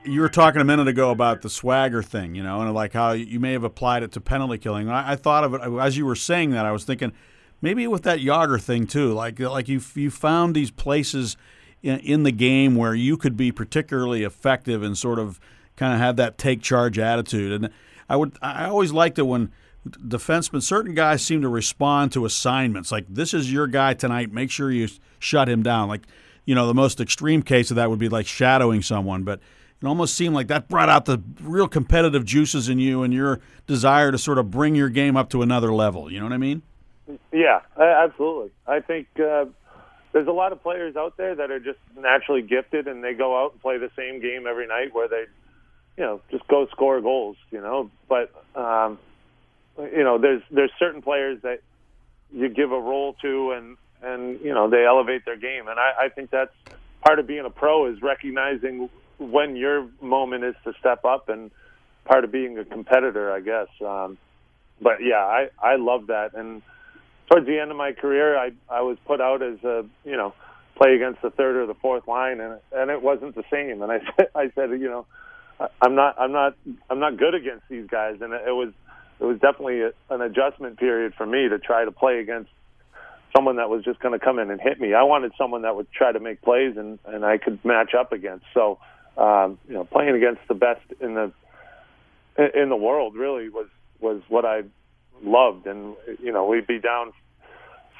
[0.04, 3.12] you were talking a minute ago about the swagger thing, you know, and like how
[3.12, 4.88] you may have applied it to penalty killing.
[4.88, 6.66] I, I thought of it as you were saying that.
[6.66, 7.12] I was thinking
[7.60, 11.36] maybe with that Jagr thing too, like like you you found these places
[11.82, 15.40] in, in the game where you could be particularly effective and sort of
[15.76, 17.52] kind of have that take charge attitude.
[17.52, 17.72] And
[18.08, 19.50] I would I always liked it when
[19.88, 22.92] defensemen, certain guys seem to respond to assignments.
[22.92, 24.32] Like this is your guy tonight.
[24.32, 25.88] Make sure you shut him down.
[25.88, 26.02] Like
[26.44, 29.40] you know the most extreme case of that would be like shadowing someone, but
[29.82, 33.40] it almost seemed like that brought out the real competitive juices in you and your
[33.66, 36.10] desire to sort of bring your game up to another level.
[36.10, 36.62] You know what I mean?
[37.32, 38.52] Yeah, absolutely.
[38.66, 39.46] I think uh,
[40.12, 43.42] there's a lot of players out there that are just naturally gifted and they go
[43.42, 45.24] out and play the same game every night where they,
[45.96, 47.36] you know, just go score goals.
[47.50, 49.00] You know, but um,
[49.78, 51.60] you know, there's there's certain players that
[52.32, 56.04] you give a role to and and you know they elevate their game, and I,
[56.04, 56.52] I think that's
[57.02, 61.50] part of being a pro is recognizing when your moment is to step up and
[62.04, 63.68] part of being a competitor, I guess.
[63.84, 64.18] Um,
[64.80, 66.34] but yeah, I I love that.
[66.34, 66.62] And
[67.30, 70.34] towards the end of my career, I I was put out as a you know
[70.76, 73.82] play against the third or the fourth line, and and it wasn't the same.
[73.82, 75.06] And I said I said you know
[75.80, 76.56] I'm not I'm not
[76.90, 78.72] I'm not good against these guys, and it was
[79.22, 82.50] it was definitely a, an adjustment period for me to try to play against
[83.34, 84.94] someone that was just going to come in and hit me.
[84.94, 88.12] I wanted someone that would try to make plays and and I could match up
[88.12, 88.44] against.
[88.52, 88.78] So
[89.16, 91.32] um, you know, playing against the best in the
[92.36, 93.68] in the world really was
[94.00, 94.62] was what I
[95.22, 95.66] loved.
[95.66, 97.12] And you know, we'd be down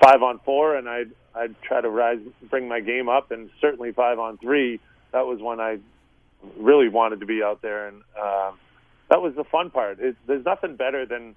[0.03, 2.19] five on four, and I'd I'd try to rise,
[2.51, 4.81] bring my game up, and certainly five on three.
[5.13, 5.79] That was when I
[6.59, 8.53] really wanted to be out there, and uh,
[9.11, 10.01] that was the fun part.
[10.01, 11.35] It, there's nothing better than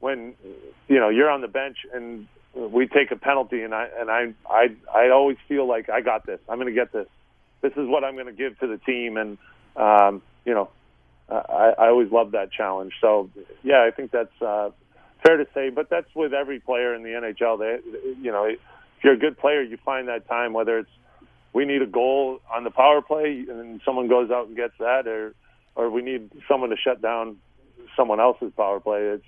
[0.00, 0.34] when
[0.88, 4.34] you know you're on the bench and we take a penalty, and I and I
[4.48, 6.40] I I always feel like I got this.
[6.48, 7.06] I'm going to get this
[7.62, 9.38] this is what I'm going to give to the team, and
[9.76, 10.68] um, you know,
[11.30, 12.92] I, I always love that challenge.
[13.00, 13.30] So
[13.62, 14.70] yeah, I think that's uh,
[15.24, 17.58] fair to say, but that's with every player in the NHL.
[17.58, 17.78] They,
[18.20, 18.58] you know, if
[19.02, 20.90] you're a good player, you find that time whether it's
[21.54, 25.06] we need a goal on the power play, and someone goes out and gets that,
[25.06, 25.34] or
[25.74, 27.36] or we need someone to shut down
[27.96, 29.02] someone else's power play.
[29.02, 29.24] It's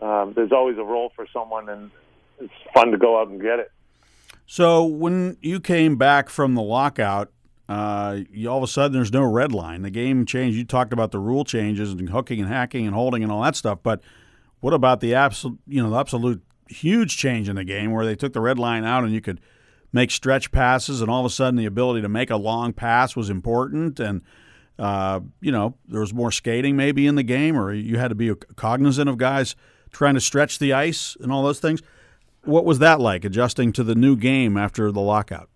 [0.00, 1.90] um, there's always a role for someone, and
[2.38, 3.70] it's fun to go out and get it.
[4.46, 7.30] So when you came back from the lockout,
[7.68, 9.82] uh, you, all of a sudden there's no red line.
[9.82, 10.56] The game changed.
[10.56, 13.56] You talked about the rule changes and hooking and hacking and holding and all that
[13.56, 14.00] stuff, but
[14.60, 18.14] what about the absolute, you know, the absolute huge change in the game where they
[18.14, 19.40] took the red line out and you could
[19.92, 23.16] make stretch passes, and all of a sudden the ability to make a long pass
[23.16, 24.22] was important, and
[24.78, 28.14] uh, you know there was more skating maybe in the game, or you had to
[28.14, 29.56] be cognizant of guys
[29.90, 31.82] trying to stretch the ice and all those things.
[32.44, 35.48] What was that like adjusting to the new game after the lockout?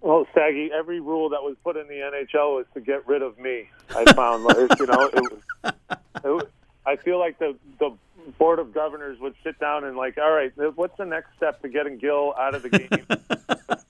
[0.00, 3.38] Well, Saggy, every rule that was put in the NHL was to get rid of
[3.38, 3.70] me.
[3.94, 4.44] I found,
[4.78, 5.74] you know, it was,
[6.22, 6.46] it was,
[6.84, 7.96] I feel like the the
[8.38, 11.68] board of governors would sit down and like, all right, what's the next step to
[11.68, 12.88] getting Gill out of the game?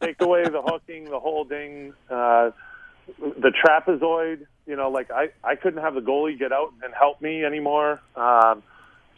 [0.00, 2.50] Take away the hooking, the holding, uh,
[3.19, 4.47] the trapezoid.
[4.67, 8.01] You know, like I I couldn't have the goalie get out and help me anymore.
[8.17, 8.62] Um,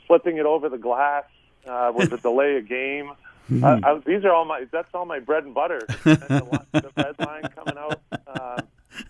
[0.07, 1.25] flipping it over the glass
[1.67, 3.13] uh, was a delay a game.
[3.63, 4.67] Uh, I, these are all my.
[4.73, 5.79] That's all my bread and butter.
[6.03, 8.01] the, the red line coming out.
[8.27, 8.61] Uh,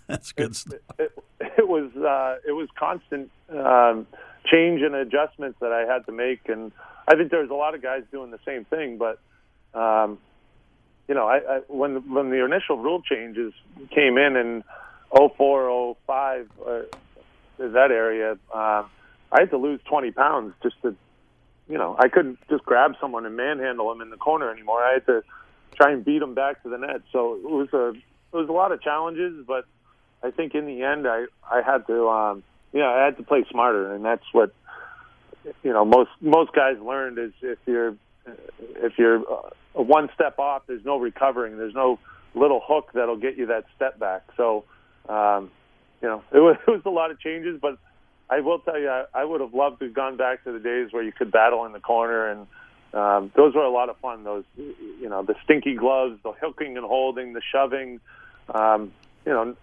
[0.07, 0.81] that's good it, stuff.
[0.99, 3.31] It, it, it was uh, it was constant.
[3.49, 4.07] Um,
[4.47, 6.49] change and adjustments that I had to make.
[6.49, 6.73] And
[7.07, 8.99] I think there's a lot of guys doing the same thing.
[8.99, 9.19] But
[9.79, 10.19] um,
[11.09, 13.53] you know, I, I, when when the initial rule changes
[13.90, 14.64] came in in
[15.14, 16.83] 04, 05, uh,
[17.59, 18.85] that area, uh,
[19.33, 20.95] I had to lose 20 pounds just to,
[21.69, 24.83] you know, I couldn't just grab someone and manhandle them in the corner anymore.
[24.83, 25.23] I had to
[25.77, 27.03] try and beat them back to the net.
[27.12, 29.64] So it was a it was a lot of challenges, but
[30.23, 32.09] I think in the end, I I had to.
[32.09, 32.42] Um,
[32.73, 34.53] yeah, I had to play smarter, and that's what
[35.62, 37.95] you know most most guys learned is if you're
[38.77, 39.51] if you're uh,
[39.83, 41.59] one step off, there's no recovering.
[41.59, 41.99] There's no
[42.35, 44.23] little hook that'll get you that step back.
[44.37, 44.65] So,
[45.09, 45.51] um,
[46.03, 47.79] you know, it was, it was a lot of changes, but
[48.29, 50.59] I will tell you, I, I would have loved to have gone back to the
[50.59, 52.47] days where you could battle in the corner, and
[52.93, 54.25] um, those were a lot of fun.
[54.25, 58.01] Those, you know, the stinky gloves, the hooking and holding, the shoving.
[58.53, 58.93] Um,
[59.25, 59.57] you know,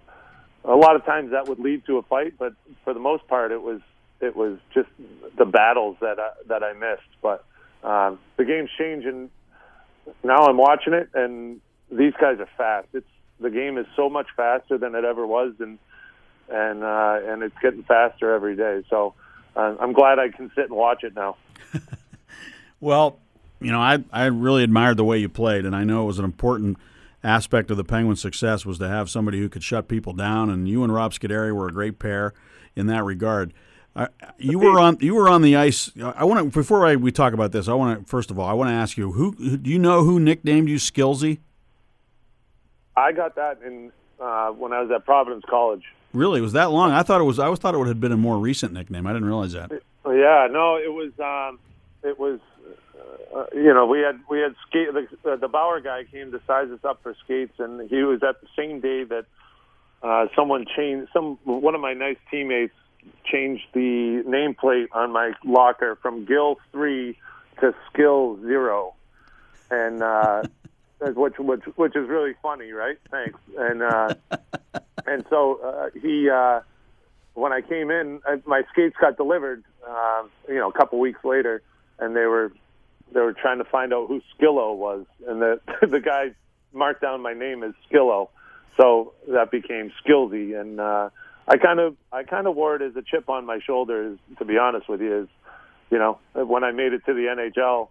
[0.64, 3.52] a lot of times that would lead to a fight, but for the most part,
[3.52, 3.82] it was
[4.22, 4.88] it was just
[5.38, 7.02] the battles that I, that I missed.
[7.22, 7.44] But
[7.84, 9.30] um, the game's changing.
[10.24, 11.62] Now I'm watching it, and
[11.92, 12.88] these guys are fast.
[12.94, 13.08] It's
[13.40, 15.78] the game is so much faster than it ever was, and
[16.50, 18.84] and uh, and it's getting faster every day.
[18.90, 19.14] So
[19.56, 21.38] uh, I'm glad I can sit and watch it now.
[22.80, 23.20] well,
[23.60, 26.20] you know, I I really admired the way you played, and I know it was
[26.20, 26.78] an important
[27.24, 30.68] aspect of the Penguins' success was to have somebody who could shut people down, and
[30.68, 32.34] you and Rob Scuderi were a great pair
[32.76, 33.54] in that regard.
[33.96, 34.08] Uh,
[34.40, 35.92] you were on you were on the ice.
[36.02, 37.68] I want to before I, we talk about this.
[37.68, 39.78] I want to first of all I want to ask you who, who do you
[39.78, 41.40] know who nicknamed you Skillsy?
[42.98, 45.84] I got that in uh, when I was at Providence College.
[46.12, 46.92] Really, was that long?
[46.92, 47.38] I thought it was.
[47.38, 49.06] I always thought it would had been a more recent nickname.
[49.06, 49.72] I didn't realize that.
[50.06, 51.12] Yeah, no, it was.
[51.20, 51.60] Um,
[52.04, 52.40] it was
[53.36, 54.90] uh, you know, we had we had skate.
[54.94, 58.22] The, uh, the Bauer guy came to size us up for skates, and he was
[58.24, 59.26] at the same day that
[60.04, 61.10] uh, someone changed.
[61.14, 62.74] Some one of my nice teammates
[63.26, 67.18] changed the nameplate on my locker from Gill three
[67.62, 68.96] to Skill zero,
[69.70, 70.44] and uh,
[71.00, 72.98] which which which is really funny, right?
[73.12, 73.40] Thanks.
[73.58, 74.14] And uh,
[75.06, 76.30] and so uh, he.
[76.30, 76.62] Uh,
[77.36, 81.24] when I came in, I, my skates got delivered, uh, you know, a couple weeks
[81.24, 81.62] later,
[82.00, 82.52] and they were
[83.14, 86.32] they were trying to find out who Skillo was, and the the guy
[86.74, 88.30] marked down my name as Skillo,
[88.78, 91.10] so that became Skillsy, and uh,
[91.48, 94.18] I kind of I kind of wore it as a chip on my shoulder.
[94.38, 95.28] To be honest with you, is
[95.92, 97.90] you know when I made it to the NHL,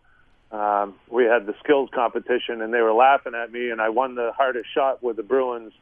[0.52, 4.14] um, we had the skills competition, and they were laughing at me, and I won
[4.14, 5.72] the hardest shot with the Bruins.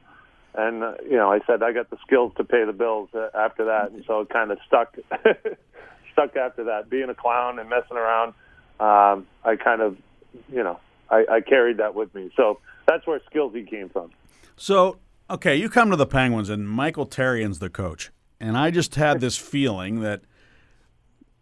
[0.54, 3.28] And uh, you know, I said I got the skills to pay the bills uh,
[3.34, 4.96] after that, and so it kind of stuck,
[6.12, 6.90] stuck after that.
[6.90, 8.34] Being a clown and messing around,
[8.80, 9.96] um, I kind of,
[10.52, 12.32] you know, I, I carried that with me.
[12.36, 14.10] So that's where Skillsy came from.
[14.56, 14.98] So,
[15.30, 18.10] okay, you come to the Penguins, and Michel Therrien's the coach.
[18.40, 20.22] And I just had this feeling that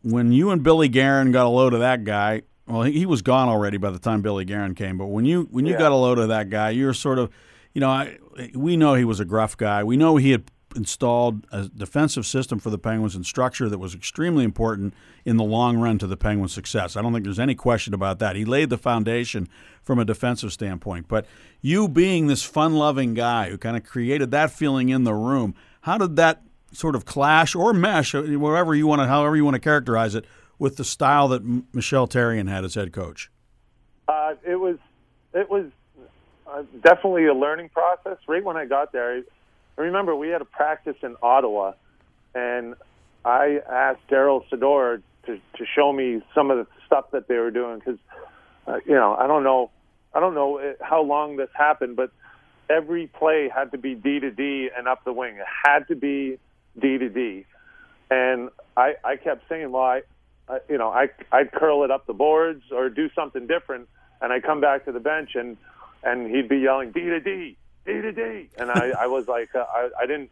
[0.03, 3.49] when you and Billy Guerin got a load of that guy, well, he, was gone
[3.49, 4.99] already by the time Billy Guerin came.
[4.99, 5.79] But when you when you yeah.
[5.79, 7.31] got a load of that guy, you're sort of,
[7.73, 8.19] you know, I,
[8.55, 9.83] we know he was a gruff guy.
[9.85, 10.45] We know he had
[10.79, 14.95] installed a defensive system for the Penguins and structure that was extremely important
[15.27, 16.97] in the long run to the Penguins' success.
[16.97, 18.37] I don't think there's any question about that.
[18.37, 19.49] He laid the foundation
[19.83, 21.09] from a defensive standpoint.
[21.09, 21.27] But
[21.61, 25.55] you being this fun loving guy who kind of created that feeling in the room,
[25.83, 29.55] how did that sort of clash or mesh, whatever you want to, however you want
[29.55, 30.25] to characterize it,
[30.59, 33.31] with the style that Michel Therrien had as head coach?
[34.07, 34.77] Uh, it was,
[35.35, 35.67] it was
[36.47, 38.19] uh, definitely a learning process.
[38.27, 39.23] Right when I got there,
[39.83, 41.73] remember we had a practice in Ottawa,
[42.35, 42.75] and
[43.25, 47.51] I asked Darryl Sydor to to show me some of the stuff that they were
[47.51, 47.99] doing because,
[48.67, 49.71] uh, you know, I don't know,
[50.15, 52.11] I don't know uh, how long this happened, but
[52.71, 55.37] every play had to be D to D and up the wing.
[55.37, 56.39] It had to be
[56.79, 57.45] D to D,
[58.11, 60.03] and I I kept saying, well, I,
[60.49, 63.89] I you know, I I'd curl it up the boards or do something different,
[64.21, 65.57] and I come back to the bench and
[66.03, 67.57] and he'd be yelling D to D,
[67.89, 70.31] D to D, and I I was like uh, I I didn't,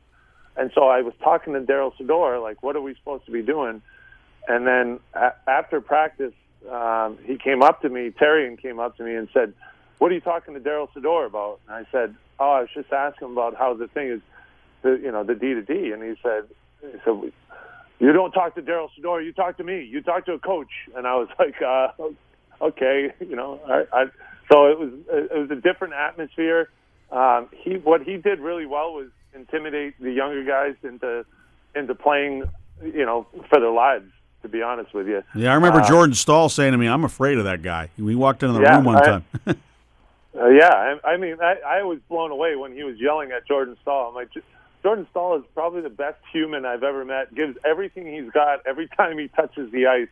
[0.57, 3.43] and so I was talking to Darryl Sydor, like, what are we supposed to be
[3.43, 3.81] doing?
[4.47, 6.35] And then a- after practice,
[6.71, 9.55] um, he came up to me, Therrien came up to me and said,
[9.99, 12.93] "What are you talking to Darryl Sydor about?" And I said, "Oh, I was just
[12.93, 14.21] asking about how the thing is,
[14.83, 16.45] the you know the D to D." And he said,
[16.83, 17.33] "He said
[17.99, 19.83] you don't talk to Darryl Sydor, you talk to me.
[19.83, 21.89] You talk to a coach." And I was like, uh,
[22.61, 24.05] "Okay, you know." I, I,
[24.53, 26.69] so it was it was a different atmosphere.
[27.13, 31.25] Um, he what he did really well was intimidate the younger guys into
[31.75, 32.45] into playing,
[32.83, 34.11] you know, for their lives
[34.43, 35.23] to be honest with you.
[35.35, 38.15] Yeah, I remember Uh, Jordan Staal saying to me, "I'm afraid of that guy." We
[38.15, 39.25] walked into the Yeah, room one I- time.
[40.39, 40.69] Uh, yeah,
[41.03, 44.09] I, I mean, I, I was blown away when he was yelling at Jordan Staal.
[44.11, 44.43] I'm like, "J-
[44.83, 47.35] Jordan Staal is probably the best human I've ever met.
[47.35, 50.09] Gives everything he's got every time he touches the ice,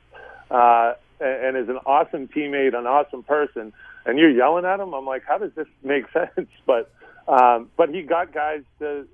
[0.51, 3.75] uh, and, and is an awesome teammate, an awesome person.
[4.07, 4.93] And you're yelling at him.
[4.93, 6.49] I'm like, how does this make sense?
[6.67, 6.93] But
[7.27, 9.07] um, but he got guys to.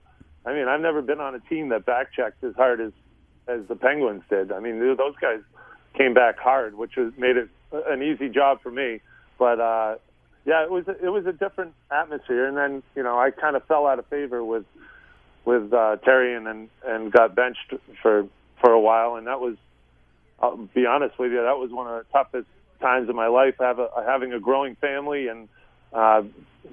[0.45, 2.93] I mean, I've never been on a team that back checked as hard as
[3.47, 4.53] as the Penguins did.
[4.53, 5.41] I mean, those guys
[5.97, 9.01] came back hard, which was made it an easy job for me.
[9.39, 9.97] But uh,
[10.45, 13.65] yeah, it was it was a different atmosphere, and then you know I kind of
[13.67, 14.65] fell out of favor with
[15.45, 18.27] with uh, Therrien and and got benched for
[18.61, 19.57] for a while, and that was
[20.41, 22.49] I'll be honest with you, that was one of the toughest
[22.81, 23.55] times in my life.
[23.61, 25.49] Have a, having a growing family and
[25.93, 26.23] uh,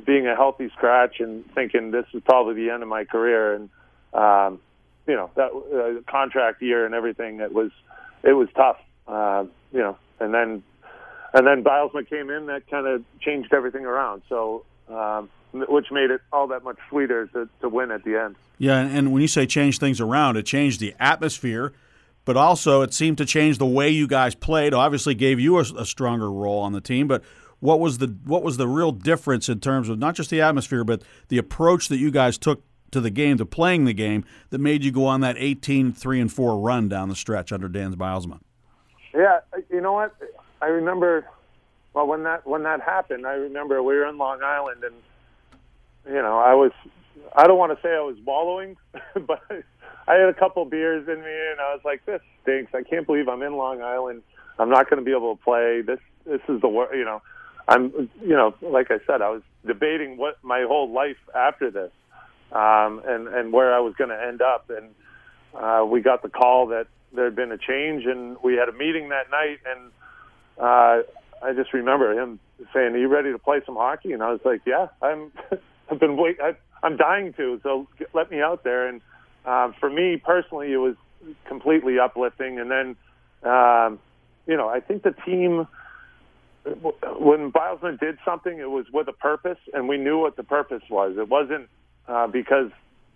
[0.05, 3.69] being a healthy scratch, and thinking this is probably the end of my career, and
[4.13, 4.59] um,
[5.07, 7.39] you know that uh, contract year and everything.
[7.39, 7.71] It was
[8.23, 10.63] it was tough, uh, you know, and then
[11.33, 14.21] and then Bylsma came in that kind of changed everything around.
[14.29, 18.35] So, um, which made it all that much sweeter to, to win at the end.
[18.57, 21.73] Yeah, and- and when you say change things around, it changed the atmosphere,
[22.27, 24.73] but also it seemed to change the way you guys played.
[24.73, 27.07] Obviously, gave you a, a stronger role on the team.
[27.07, 27.23] But
[27.61, 30.83] what was the what was the real difference in terms of not just the atmosphere,
[30.83, 34.59] but the approach that you guys took to the game, to playing the game, that
[34.59, 37.95] made you go on that 18 3 and 4 run down the stretch under Dan
[37.95, 38.41] Bylsma?
[39.13, 40.13] Yeah, uh, you know what?
[40.61, 41.25] I remember.
[41.93, 44.95] Well, when that when that happened, I remember we were in Long Island, and
[46.05, 46.73] you know, I was.
[47.33, 48.75] I don't want to say I was wallowing,
[49.25, 49.63] but
[50.07, 52.73] I had a couple beers in me, and I was like, "This stinks.
[52.73, 54.23] I can't believe I'm in Long Island.
[54.57, 55.81] I'm not going to be able to play.
[55.81, 56.95] This this is the worst.
[56.95, 57.21] You know,
[57.67, 58.09] I'm.
[58.21, 61.91] You know, like I said, I was debating what my whole life after this,
[62.53, 64.95] um, and and where I was going to end up, and
[65.53, 68.73] uh, we got the call that there had been a change, and we had a
[68.73, 69.91] meeting that night, and
[70.57, 71.03] uh,
[71.45, 72.39] I just remember him
[72.73, 75.31] saying, "Are you ready to play some hockey?" And I was like, "Yeah, I'm.
[75.89, 76.37] I've been wait.
[76.41, 77.59] I, I'm dying to.
[77.63, 79.01] So let me out there." And
[79.47, 80.95] uh, for me personally, it was
[81.45, 82.59] completely uplifting.
[82.59, 82.95] And then,
[83.43, 83.99] um,
[84.45, 85.67] you know, I think the team
[87.19, 90.83] when Bylsma did something, it was with a purpose, and we knew what the purpose
[90.89, 91.17] was.
[91.17, 91.69] It wasn't
[92.07, 92.71] uh, because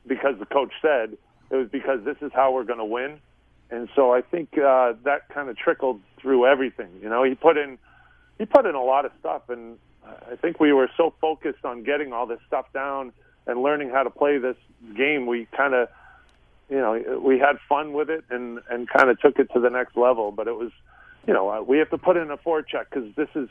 [0.08, 1.18] because the coach said.
[1.50, 3.20] It was because this is how we're going to win.
[3.70, 6.90] And so I think uh, that kind of trickled through everything.
[7.02, 7.78] You know, he put in
[8.38, 9.78] he put in a lot of stuff, and
[10.32, 13.12] I think we were so focused on getting all this stuff down
[13.48, 14.56] and learning how to play this
[14.96, 15.26] game.
[15.26, 15.90] We kind of,
[16.72, 19.70] you know, we had fun with it and and kind of took it to the
[19.70, 20.32] next level.
[20.32, 20.72] But it was,
[21.28, 23.50] you know, uh, we have to put in a forecheck because this is,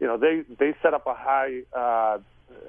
[0.00, 2.18] you know, they they set up a high, uh,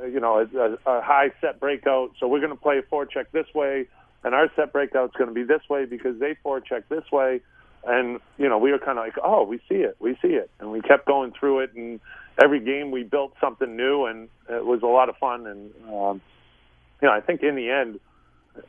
[0.03, 2.11] you know, a, a high set breakout.
[2.19, 3.87] So we're going to play a forecheck this way,
[4.25, 7.39] and our set breakout is going to be this way because they forecheck this way.
[7.87, 10.51] And you know, we were kind of like, oh, we see it, we see it,
[10.59, 11.73] and we kept going through it.
[11.73, 12.01] And
[12.43, 15.47] every game we built something new, and it was a lot of fun.
[15.47, 16.21] And um,
[17.01, 18.01] you know, I think in the end,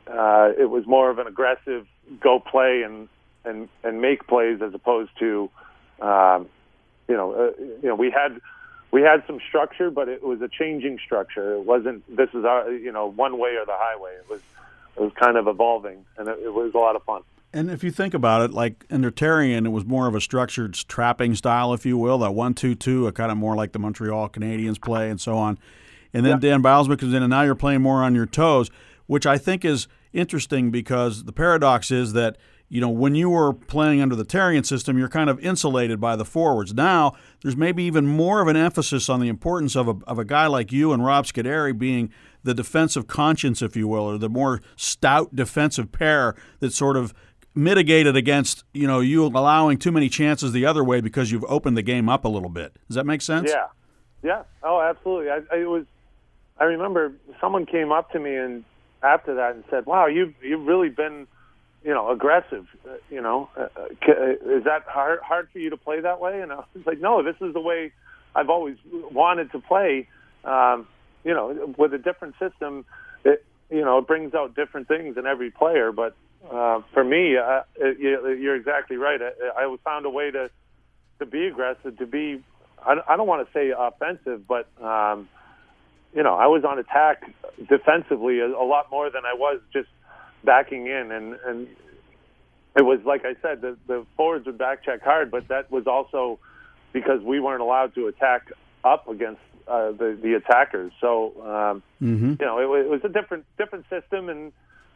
[0.07, 1.85] uh, it was more of an aggressive
[2.19, 3.09] go play and
[3.45, 5.49] and and make plays as opposed to,
[6.01, 6.47] um,
[7.07, 8.39] you know, uh, you know, we had
[8.91, 11.53] we had some structure, but it was a changing structure.
[11.53, 14.13] It wasn't this is our you know one way or the highway.
[14.13, 14.41] It was
[14.95, 17.21] it was kind of evolving, and it, it was a lot of fun.
[17.53, 20.73] And if you think about it, like under Therrien, it was more of a structured
[20.73, 24.79] trapping style, if you will, that one-two-two, a kind of more like the Montreal Canadiens
[24.81, 25.57] play, and so on.
[26.13, 28.69] And then Dan Bylsma comes in, and now you're playing more on your toes,
[29.07, 32.37] which I think is interesting because the paradox is that
[32.69, 36.15] you know, when you were playing under the Therrien system, you're kind of insulated by
[36.15, 36.73] the forwards.
[36.73, 40.25] Now, there's maybe even more of an emphasis on the importance of a, of a
[40.25, 42.11] guy like you and Rob Scuderi being
[42.43, 47.13] the defensive conscience, if you will, or the more stout defensive pair that sort of
[47.55, 51.77] mitigated against, you know, you allowing too many chances the other way because you've opened
[51.77, 52.77] the game up a little bit.
[52.87, 53.49] Does that make sense?
[53.49, 53.67] Yeah.
[54.23, 54.43] Yeah.
[54.61, 55.29] Oh, absolutely.
[55.29, 55.85] I, I was.
[56.59, 58.63] I remember someone came up to me and
[59.07, 61.27] after that and said, "Wow, you've you've really been."
[61.83, 62.65] you know, aggressive.
[62.85, 63.87] Uh, you know, uh, uh,
[64.57, 66.41] is that hard hard for you to play that way?
[66.41, 67.93] And I was like, no, this is the way
[68.35, 70.07] I've always wanted to play.
[70.43, 70.87] Um,
[71.23, 72.85] you know, with a different system,
[73.23, 75.93] it you know it brings out different things in every player.
[75.93, 76.15] But
[76.51, 79.21] uh, for me, uh, it, you're exactly right.
[79.21, 80.49] I, I found a way to
[81.19, 82.43] to be aggressive, to be.
[82.85, 85.29] I, I don't want to say offensive, but um,
[86.17, 87.31] you know, I was on attack
[87.69, 89.87] defensively a, a lot more than I was just
[90.43, 91.67] backing in, and and
[92.75, 95.85] it was like I said, the the forwards would back check hard, but that was
[95.85, 96.39] also
[96.91, 98.51] because we weren't allowed to attack
[98.83, 100.91] up against uh, the the attackers.
[100.99, 102.33] So um, mm-hmm.
[102.39, 104.51] you know, it, it was a different different system, and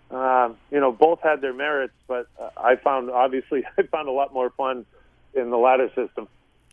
[0.10, 1.94] uh, you know, both had their merits.
[2.08, 4.88] But uh, I found obviously I found a lot more fun
[5.36, 6.28] in the latter system.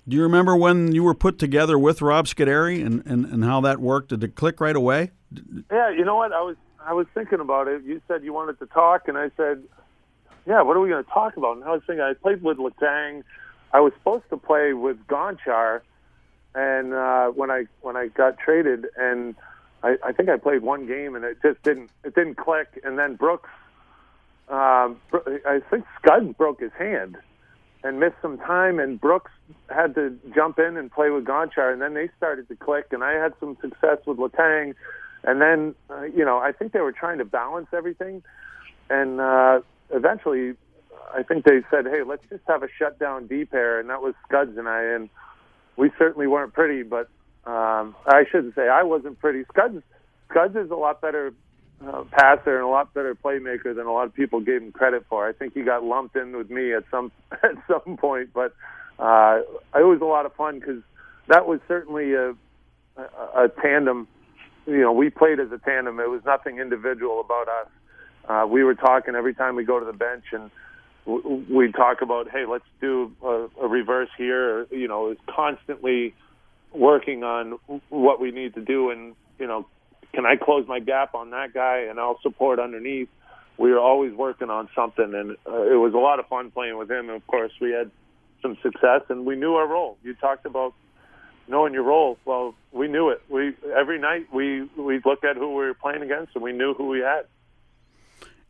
[0.09, 3.61] Do you remember when you were put together with Rob Scuderi and, and, and how
[3.61, 4.09] that worked?
[4.09, 5.11] Did it click right away?
[5.71, 6.33] Yeah, you know what?
[6.33, 7.83] I was I was thinking about it.
[7.85, 9.63] You said you wanted to talk, and I said,
[10.47, 12.57] "Yeah, what are we going to talk about?" And I was thinking, I played with
[12.57, 13.23] Letang.
[13.75, 15.83] I was supposed to play with Gonchar,
[16.55, 19.35] and uh, when I when I got traded, and
[19.83, 22.81] I, I think I played one game, and it just didn't it didn't click.
[22.83, 23.51] And then Brooks,
[24.49, 27.19] um, I think Scud broke his hand
[27.85, 29.31] and missed some time, and Brooks
[29.69, 33.05] had to jump in and play with Gonchar, and then they started to click, and
[33.05, 34.75] I had some success with Letang
[35.25, 38.23] and then, uh, you know, I think they were trying to balance everything.
[38.89, 39.61] And uh,
[39.91, 40.55] eventually,
[41.15, 43.81] I think they said, hey, let's just have a shutdown D pair.
[43.81, 44.83] And that was Scuds and I.
[44.83, 45.09] And
[45.77, 47.09] we certainly weren't pretty, but
[47.45, 49.45] um, I shouldn't say I wasn't pretty.
[49.53, 49.83] Scuds,
[50.31, 51.35] Scuds is a lot better
[51.87, 55.05] uh, passer and a lot better playmaker than a lot of people gave him credit
[55.09, 55.29] for.
[55.29, 58.55] I think he got lumped in with me at some at some point, but
[58.99, 59.41] uh,
[59.75, 60.83] it was a lot of fun because
[61.29, 62.31] that was certainly a,
[62.97, 64.09] a, a tandem
[64.69, 65.99] you know, we played as a tandem.
[65.99, 67.69] It was nothing individual about us.
[68.29, 70.51] Uh, we were talking every time we go to the bench, and
[71.49, 74.67] we'd talk about, hey, let's do a, a reverse here.
[74.71, 76.15] You know, it's constantly
[76.73, 77.59] working on
[77.89, 79.67] what we need to do, and you know,
[80.13, 83.09] can I close my gap on that guy, and I'll support underneath.
[83.57, 86.79] We were always working on something, and uh, it was a lot of fun playing
[86.79, 87.09] with him.
[87.09, 87.91] And of course, we had
[88.41, 89.99] some success, and we knew our role.
[90.03, 90.75] You talked about
[91.49, 92.19] knowing your role.
[92.25, 93.23] Well, we knew it.
[93.29, 96.75] We every night we we looked at who we were playing against, and we knew
[96.75, 97.27] who we had.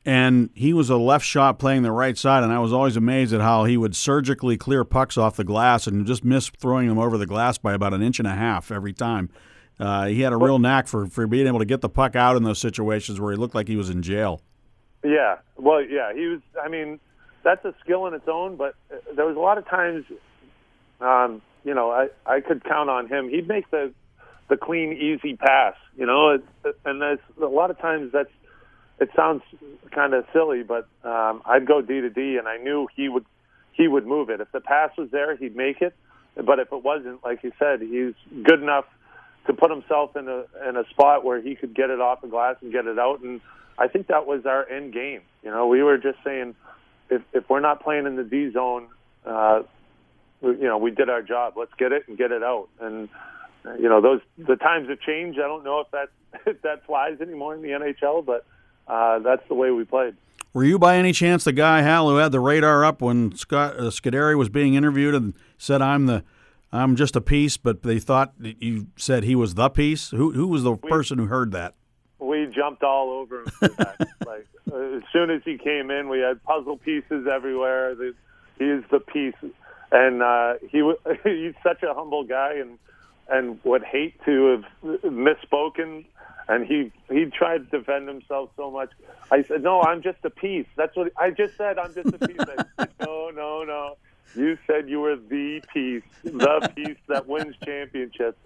[0.04, 3.34] And he was a left shot playing the right side, and I was always amazed
[3.34, 6.98] at how he would surgically clear pucks off the glass and just miss throwing them
[6.98, 9.28] over the glass by about an inch and a half every time.
[9.78, 12.36] Uh, he had a real knack for, for being able to get the puck out
[12.36, 14.42] in those situations where he looked like he was in jail.
[15.04, 16.40] Yeah, well, yeah, he was.
[16.60, 16.98] I mean,
[17.44, 20.04] that's a skill in its own, but uh, there was a lot of times
[21.00, 23.28] um, you know, I I could count on him.
[23.28, 23.92] He'd make the
[24.48, 25.74] the clean, easy pass.
[25.96, 26.38] You know,
[26.84, 28.30] and there's a lot of times that's
[29.00, 29.42] it sounds
[29.92, 33.26] kind of silly, but um, I'd go D to D, and I knew he would
[33.72, 34.40] he would move it.
[34.40, 35.94] If the pass was there, he'd make it.
[36.34, 38.14] But if it wasn't, like you said, he's
[38.44, 38.84] good enough
[39.46, 42.28] to put himself in a in a spot where he could get it off the
[42.28, 43.20] glass and get it out.
[43.20, 43.40] And
[43.78, 45.22] I think that was our end game.
[45.42, 46.54] You know, we were just saying
[47.10, 48.88] if if we're not playing in the D zone,
[49.24, 49.62] uh,
[50.42, 51.54] you know, we did our job.
[51.56, 52.68] Let's get it and get it out.
[52.80, 53.08] And
[53.78, 55.38] you know, those the times have changed.
[55.38, 56.08] I don't know if that
[56.46, 58.44] if that flies anymore in the NHL, but
[58.86, 60.14] uh, that's the way we played.
[60.54, 63.78] Were you by any chance the guy Hal who had the radar up when Scott
[63.78, 66.24] uh, Scuderi was being interviewed and said, "I'm the
[66.72, 70.10] I'm just a piece," but they thought you said he was the piece.
[70.10, 71.74] Who who was the we, person who heard that?
[72.18, 73.46] We jumped all over him.
[73.46, 74.08] For that.
[74.26, 77.94] like uh, as soon as he came in, we had puzzle pieces everywhere.
[77.94, 78.14] The,
[78.58, 79.34] he is the piece
[79.90, 80.78] and uh, he
[81.24, 82.78] he's such a humble guy and
[83.28, 86.04] and would hate to have misspoken
[86.48, 88.90] and he he tried to defend himself so much.
[89.30, 91.78] I said, "No, I'm just a piece." That's what I just said.
[91.78, 92.40] I'm just a piece.
[92.40, 93.96] I said, "No, no, no.
[94.34, 98.38] You said you were the piece, the piece that wins championships."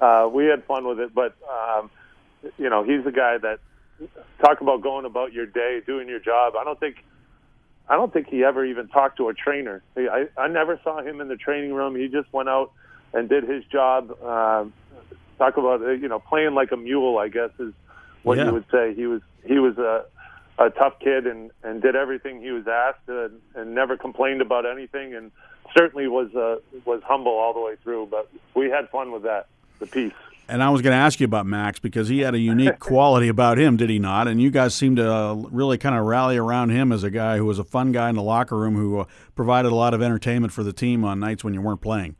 [0.00, 1.90] Uh, we had fun with it, but um,
[2.58, 3.58] you know, he's the guy that
[4.42, 6.54] talk about going about your day, doing your job.
[6.56, 6.96] I don't think
[7.88, 9.82] I don't think he ever even talked to a trainer.
[9.96, 11.96] I, I never saw him in the training room.
[11.96, 12.72] He just went out
[13.12, 14.16] and did his job.
[14.22, 14.66] Uh,
[15.38, 17.18] talk about uh, you know playing like a mule.
[17.18, 17.72] I guess is
[18.22, 18.46] what yeah.
[18.46, 18.94] you would say.
[18.94, 20.04] He was he was a
[20.60, 24.66] a tough kid and and did everything he was asked and, and never complained about
[24.66, 25.32] anything and
[25.76, 28.08] certainly was uh, was humble all the way through.
[28.10, 29.46] But we had fun with that,
[29.78, 30.12] the piece.
[30.48, 33.28] And I was going to ask you about Max because he had a unique quality
[33.28, 34.26] about him, did he not?
[34.26, 37.36] And you guys seemed to uh, really kind of rally around him as a guy
[37.36, 39.04] who was a fun guy in the locker room who uh,
[39.36, 42.16] provided a lot of entertainment for the team on nights when you weren't playing.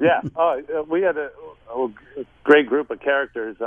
[0.00, 0.56] yeah, uh,
[0.88, 1.30] we had a,
[1.70, 1.88] a,
[2.42, 3.60] great group of characters.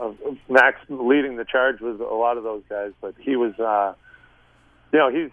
[0.00, 0.12] Uh,
[0.48, 3.94] Max leading the charge was a lot of those guys, but he was, uh,
[4.92, 5.30] you know, he's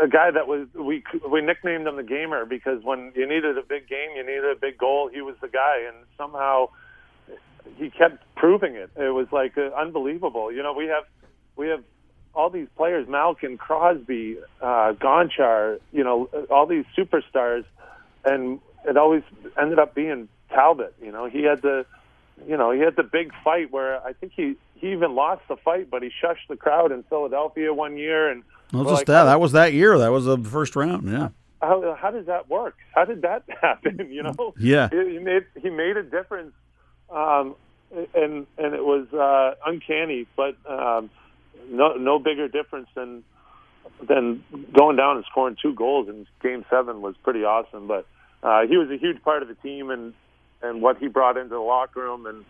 [0.00, 3.62] a guy that was we we nicknamed him the gamer because when you needed a
[3.62, 5.10] big game, you needed a big goal.
[5.12, 6.68] He was the guy, and somehow
[7.76, 8.90] he kept proving it.
[8.96, 10.52] It was like uh, unbelievable.
[10.52, 11.04] You know, we have
[11.56, 11.82] we have
[12.34, 15.80] all these players: Malkin, Crosby, uh, Gonchar.
[15.92, 17.64] You know, all these superstars,
[18.24, 19.22] and it always
[19.60, 20.94] ended up being Talbot.
[21.02, 21.86] You know, he had the
[22.46, 25.56] you know he had the big fight where I think he he even lost the
[25.56, 29.24] fight, but he shushed the crowd in Philadelphia one year and well, just like, that.
[29.24, 29.98] That was that year.
[29.98, 31.08] That was the first round.
[31.10, 31.28] Yeah.
[31.62, 32.76] How, how does that work?
[32.94, 34.08] How did that happen?
[34.10, 34.54] You know.
[34.58, 34.88] Yeah.
[34.90, 36.52] He made he made a difference,
[37.10, 37.54] um,
[37.92, 41.10] and and it was uh, uncanny, but um,
[41.70, 43.24] no no bigger difference than
[44.06, 47.86] than going down and scoring two goals in Game Seven was pretty awesome.
[47.86, 48.06] But
[48.42, 50.14] uh, he was a huge part of the team and
[50.64, 52.44] and what he brought into the locker room, and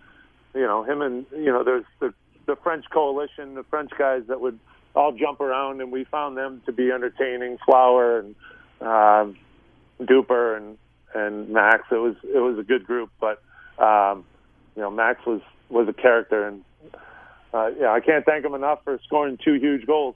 [0.54, 2.14] you know him and you know there's the
[2.46, 4.58] the French coalition, the French guys that would
[4.94, 7.58] all jump around, and we found them to be entertaining.
[7.64, 8.34] Flower and
[8.80, 9.26] uh,
[10.00, 10.78] Duper and
[11.14, 11.82] and Max.
[11.90, 13.42] It was it was a good group, but
[13.78, 14.24] um,
[14.76, 16.64] you know Max was was a character, and
[17.52, 20.14] uh, yeah, I can't thank him enough for scoring two huge goals.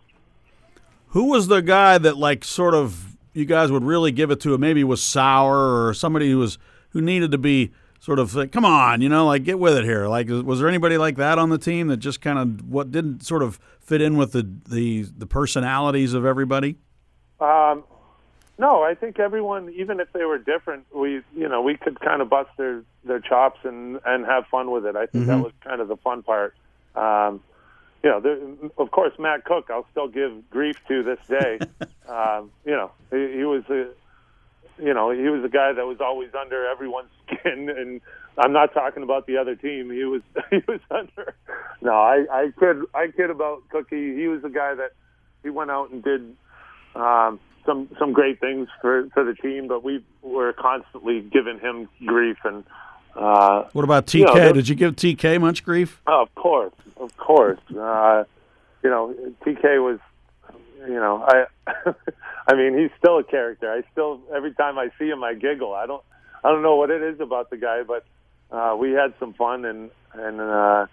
[1.08, 4.54] Who was the guy that like sort of you guys would really give it to?
[4.54, 4.60] him?
[4.60, 6.58] Maybe was Sauer or somebody who was
[6.90, 9.84] who needed to be sort of like, come on, you know, like get with it
[9.84, 10.08] here.
[10.08, 13.24] Like, was there anybody like that on the team that just kind of what didn't
[13.24, 16.76] sort of fit in with the the, the personalities of everybody?
[17.40, 17.84] Um,
[18.58, 22.20] no, I think everyone, even if they were different, we you know we could kind
[22.20, 24.96] of bust their their chops and and have fun with it.
[24.96, 25.26] I think mm-hmm.
[25.26, 26.54] that was kind of the fun part.
[26.94, 27.42] Um,
[28.02, 28.38] you know, there,
[28.78, 31.58] of course, Matt Cooke, I'll still give grief to this day.
[32.08, 33.88] um, you know, he, he was a
[34.80, 38.00] you know, he was a guy that was always under everyone's skin, and
[38.36, 39.90] I'm not talking about the other team.
[39.90, 41.34] He was he was under.
[41.80, 44.14] No, I I kid I kid about Cookie.
[44.14, 44.92] He was a guy that
[45.42, 46.36] he went out and did
[46.94, 51.88] um, some some great things for for the team, but we were constantly giving him
[52.06, 52.38] grief.
[52.44, 52.64] And
[53.14, 54.18] uh, what about TK?
[54.20, 56.00] You know, did you give TK much grief?
[56.06, 57.60] Oh, of course, of course.
[57.70, 58.24] Uh,
[58.82, 59.14] you know,
[59.44, 59.98] TK was
[60.86, 61.44] you know, I,
[62.46, 63.70] I mean, he's still a character.
[63.70, 65.74] I still every time I see him, I giggle.
[65.74, 66.02] I don't,
[66.44, 68.04] I don't know what it is about the guy, but
[68.50, 70.86] uh, we had some fun and and uh,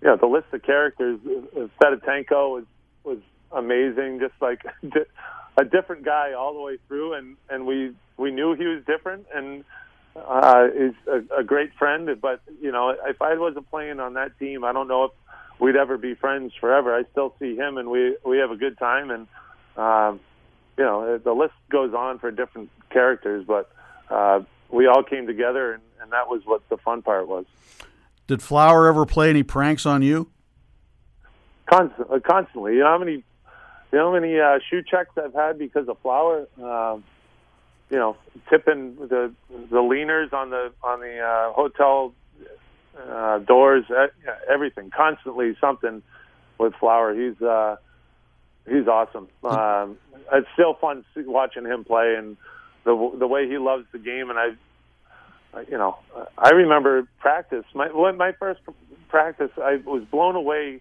[0.00, 1.18] you know, the list of characters.
[1.26, 2.64] Uh, Fedotenko was
[3.04, 3.18] was
[3.50, 4.20] amazing.
[4.20, 4.62] Just like
[5.56, 9.26] a different guy all the way through, and and we we knew he was different
[9.34, 9.64] and.
[10.14, 14.38] Uh, is a, a great friend, but you know, if I wasn't playing on that
[14.38, 15.12] team, I don't know if
[15.62, 16.92] we'd ever be friends forever.
[16.94, 19.26] I still see him, and we we have a good time, and
[19.76, 20.20] um,
[20.76, 23.70] you know the list goes on for different characters, but
[24.10, 24.40] uh,
[24.70, 27.46] we all came together, and, and that was what the fun part was.
[28.26, 30.30] Did Flower ever play any pranks on you?
[31.70, 32.74] Constant, uh, constantly.
[32.74, 35.96] You know how many, you know how many uh, shoe checks I've had because of
[36.00, 36.48] Flower.
[36.60, 37.04] Um,
[37.88, 38.16] you know,
[38.50, 42.14] tipping the the leaners on the on the uh, hotel
[42.98, 43.84] uh, doors,
[44.50, 46.02] everything, constantly something
[46.58, 47.14] with Flower.
[47.14, 47.76] He's uh,
[48.66, 49.28] he's awesome.
[49.44, 49.98] Um,
[50.32, 52.36] it's still fun watching him play and
[52.84, 54.30] the the way he loves the game.
[54.30, 55.98] And I, you know,
[56.38, 57.64] I remember practice.
[57.74, 58.60] My my first
[59.08, 60.80] practice, I was blown away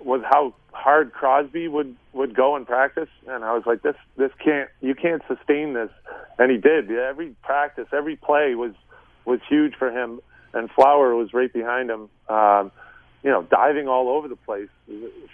[0.00, 4.30] with how hard Crosby would would go in practice, and I was like, this this
[4.42, 5.90] can't you can't sustain this,
[6.38, 6.90] and he did.
[6.90, 8.72] Every practice, every play was
[9.24, 10.20] was huge for him
[10.58, 12.08] and Flower was right behind him.
[12.28, 12.72] Um,
[13.22, 14.68] you know, diving all over the place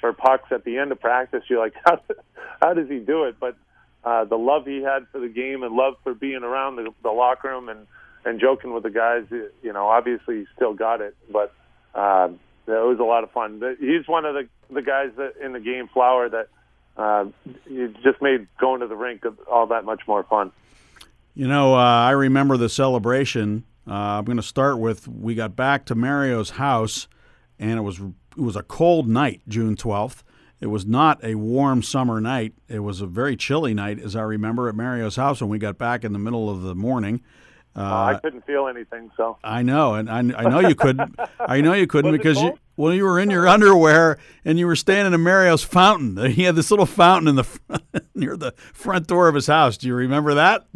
[0.00, 1.42] for pucks at the end of practice.
[1.48, 2.00] You're like, how,
[2.62, 3.36] how does he do it?
[3.38, 3.56] But
[4.04, 7.10] uh, the love he had for the game and love for being around the, the
[7.10, 7.86] locker room and
[8.26, 11.14] and joking with the guys, you know, obviously he still got it.
[11.30, 11.52] But
[11.94, 12.30] uh,
[12.66, 13.62] it was a lot of fun.
[13.78, 16.48] He's one of the the guys that in the game, Flower, that
[16.96, 17.26] uh,
[18.02, 20.52] just made going to the rink all that much more fun.
[21.34, 25.57] You know, uh, I remember the celebration uh, I'm going to start with we got
[25.57, 27.09] back to Mario's house,
[27.59, 30.22] and it was it was a cold night, June 12th.
[30.61, 32.55] It was not a warm summer night.
[32.68, 35.76] It was a very chilly night, as I remember, at Mario's house when we got
[35.76, 37.22] back in the middle of the morning.
[37.76, 41.18] Uh, I couldn't feel anything, so I know, and I, I know you couldn't.
[41.41, 44.66] I know you couldn't Was because you well, you were in your underwear and you
[44.66, 46.16] were standing in Mario's fountain.
[46.35, 49.76] He had this little fountain in the front, near the front door of his house.
[49.76, 50.66] Do you remember that?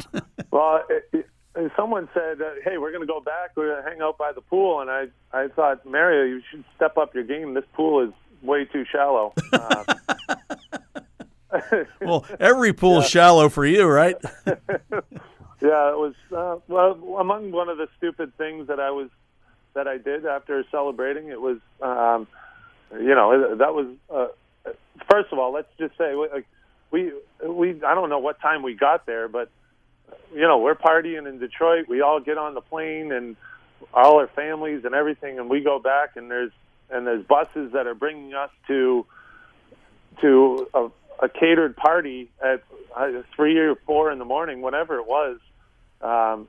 [0.51, 1.29] Well, it, it,
[1.75, 3.51] someone said, uh, "Hey, we're going to go back.
[3.55, 6.63] We're going to hang out by the pool." And I, I thought, Mario, you should
[6.75, 7.53] step up your game.
[7.53, 9.33] This pool is way too shallow.
[9.51, 9.83] Uh,
[12.01, 14.15] well, every pool's shallow for you, right?
[14.45, 19.09] yeah, it was uh, well among one of the stupid things that I was
[19.73, 21.29] that I did after celebrating.
[21.29, 22.27] It was, um,
[22.93, 24.27] you know, that was uh,
[25.09, 25.53] first of all.
[25.53, 26.45] Let's just say like,
[26.91, 29.49] we we I don't know what time we got there, but
[30.33, 31.87] you know we're partying in Detroit.
[31.87, 33.35] We all get on the plane and
[33.93, 36.51] all our families and everything, and we go back and there's
[36.89, 39.05] and there's buses that are bringing us to
[40.21, 40.87] to a,
[41.23, 42.63] a catered party at
[42.95, 45.39] uh, three or four in the morning, whatever it was.
[46.01, 46.47] Um,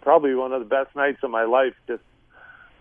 [0.00, 1.74] probably one of the best nights of my life.
[1.86, 2.02] Just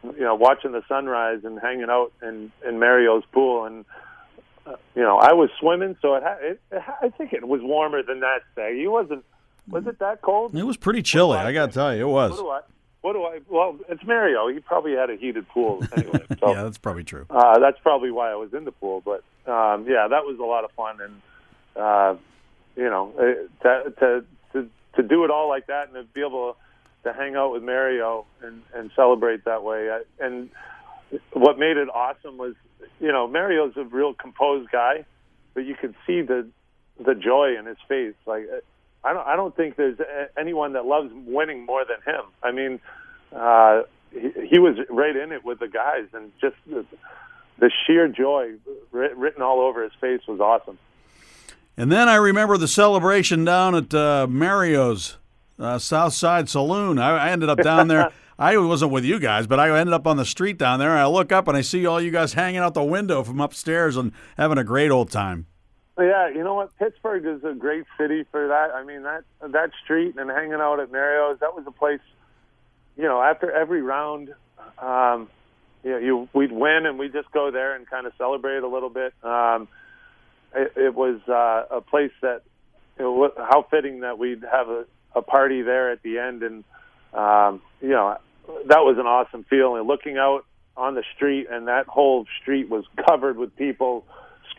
[0.04, 3.86] you know, watching the sunrise and hanging out in in Mario's pool, and
[4.66, 8.04] uh, you know, I was swimming, so it, it, it I think it was warmer
[8.04, 8.78] than that day.
[8.78, 9.24] He wasn't.
[9.72, 10.56] Was it that cold?
[10.56, 11.38] It was pretty chilly.
[11.38, 12.32] I got to tell you, it was.
[12.32, 12.62] What do I?
[13.02, 13.40] What do I?
[13.50, 14.48] Well, it's Mario.
[14.48, 16.20] He probably had a heated pool anyway.
[16.40, 16.54] So.
[16.54, 17.28] Yeah, that's probably true.
[17.30, 19.04] Uh, that's probably why I was in the pool.
[19.06, 21.22] But um, yeah, that was a lot of fun, and
[21.76, 22.16] uh,
[22.76, 26.22] you know, uh, to, to to to do it all like that and to be
[26.22, 26.58] able
[27.04, 29.92] to hang out with Mario and and celebrate that way.
[29.92, 30.50] I, and
[31.34, 32.56] what made it awesome was,
[33.00, 35.06] you know, Mario's a real composed guy,
[35.54, 36.48] but you could see the
[37.06, 38.16] the joy in his face.
[38.26, 38.48] Like
[39.04, 42.24] I don't I don't think there's a- anyone that loves winning more than him.
[42.43, 42.80] I mean,
[43.36, 46.86] uh, he, he was right in it with the guys, and just the,
[47.60, 48.54] the sheer joy
[48.91, 50.78] written all over his face was awesome.
[51.78, 55.18] And then I remember the celebration down at uh, Mario's
[55.58, 56.99] uh, South Side Saloon.
[56.99, 58.12] I, I ended up down there.
[58.39, 60.89] I wasn't with you guys, but I ended up on the street down there.
[60.89, 63.39] And I look up and I see all you guys hanging out the window from
[63.39, 65.45] upstairs and having a great old time.
[65.98, 66.78] Yeah, you know what?
[66.78, 68.72] Pittsburgh is a great city for that.
[68.74, 71.39] I mean that that street and hanging out at Mario's.
[71.39, 72.00] That was a place.
[72.98, 74.34] You know, after every round,
[74.80, 75.30] um,
[75.84, 78.68] you know, you we'd win and we'd just go there and kind of celebrate a
[78.68, 79.14] little bit.
[79.24, 79.68] Um,
[80.56, 82.44] it, it was uh, a place that
[82.98, 84.86] you know, how fitting that we'd have a,
[85.16, 86.64] a party there at the end, and
[87.14, 88.18] um, you know
[88.68, 89.84] that was an awesome feeling.
[89.84, 90.46] Looking out
[90.78, 94.06] on the street, and that whole street was covered with people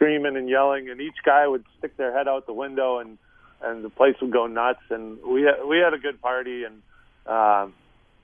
[0.02, 3.18] screaming and yelling, and each guy would stick their head out the window, and
[3.62, 4.80] and the place would go nuts.
[4.90, 6.82] And we had, we had a good party, and
[7.26, 7.74] um,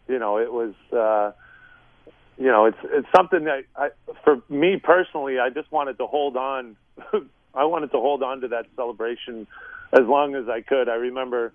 [0.08, 0.74] you know it was.
[0.92, 1.32] Uh,
[2.40, 3.88] you know, it's it's something that I,
[4.22, 6.76] for me personally, I just wanted to hold on.
[7.54, 9.48] I wanted to hold on to that celebration
[9.92, 10.88] as long as I could.
[10.88, 11.52] I remember,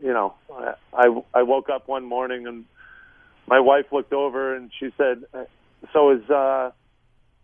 [0.00, 2.64] you know, I I, I woke up one morning and
[3.46, 5.24] my wife looked over and she said,
[5.92, 6.70] "So is uh,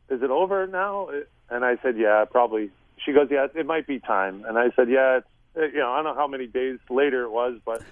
[0.09, 1.11] is it over now?"
[1.53, 2.71] And I said, "Yeah, probably."
[3.05, 5.27] She goes, "Yeah, it might be time." And I said, "Yeah, it's
[5.75, 7.83] you know, I don't know how many days later it was, but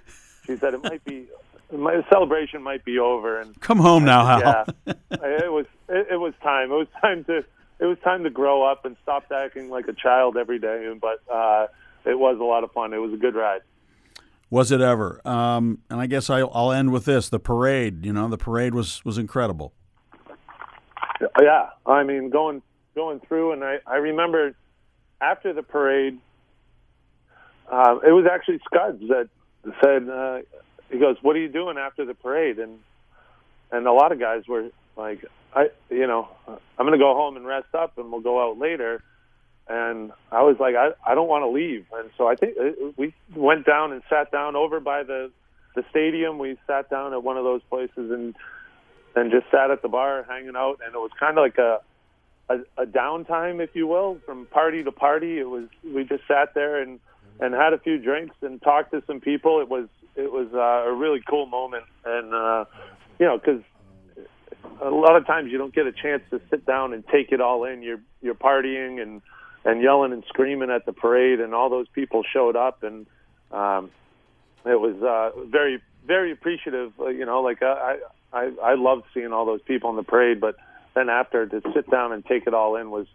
[0.46, 1.26] she said it might be."
[1.72, 4.40] My celebration might be over, and Come home now, Hal.
[4.40, 6.72] yeah, it was it, it was time.
[6.72, 7.44] It was time to
[7.78, 10.92] it was time to grow up and stop acting like a child every day.
[11.00, 11.68] But uh,
[12.04, 12.92] it was a lot of fun.
[12.92, 13.60] It was a good ride.
[14.50, 15.20] Was it ever?
[15.24, 18.04] Um, and I guess I, I'll end with this: the parade.
[18.04, 19.72] You know, the parade was was incredible.
[21.40, 22.62] Yeah, I mean going
[22.94, 24.54] going through, and I I remember
[25.20, 26.18] after the parade,
[27.70, 29.28] uh, it was actually Scuds that
[29.82, 30.38] said uh,
[30.90, 32.78] he goes, "What are you doing after the parade?" and
[33.70, 35.24] and a lot of guys were like,
[35.54, 38.58] "I you know I'm going to go home and rest up, and we'll go out
[38.58, 39.02] later."
[39.68, 41.86] And I was like, I, I don't want to leave.
[41.92, 45.30] And so I think uh, we went down and sat down over by the
[45.76, 46.40] the stadium.
[46.40, 48.34] We sat down at one of those places and
[49.14, 50.80] and just sat at the bar hanging out.
[50.84, 51.80] And it was kind of like a
[52.50, 55.38] a, a downtime, if you will, from party to party.
[55.38, 56.98] It was we just sat there and
[57.38, 59.60] and had a few drinks and talked to some people.
[59.60, 62.64] It was it was uh, a really cool moment, and uh,
[63.18, 63.62] you know because
[64.82, 67.40] a lot of times you don't get a chance to sit down and take it
[67.40, 67.82] all in.
[67.82, 69.22] You're you're partying and
[69.64, 73.06] and yelling and screaming at the parade, and all those people showed up, and
[73.52, 73.90] um,
[74.66, 76.92] it was uh, very very appreciative.
[76.98, 77.98] Uh, you know, like I
[78.32, 80.56] I I loved seeing all those people in the parade, but
[81.00, 83.06] then after to sit down and take it all in was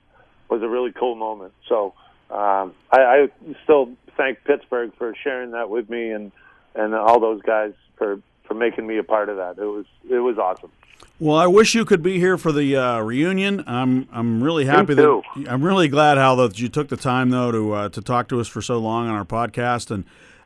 [0.50, 1.54] was a really cool moment.
[1.70, 1.94] So
[2.30, 3.30] um, I, I
[3.64, 6.32] still thank Pittsburgh for sharing that with me, and
[6.74, 9.58] and all those guys for for making me a part of that.
[9.58, 10.72] It was it was awesome.
[11.18, 13.64] Well, I wish you could be here for the uh, reunion.
[13.68, 17.52] I'm I'm really happy that I'm really glad Hal that you took the time though
[17.52, 20.04] to uh, to talk to us for so long on our podcast and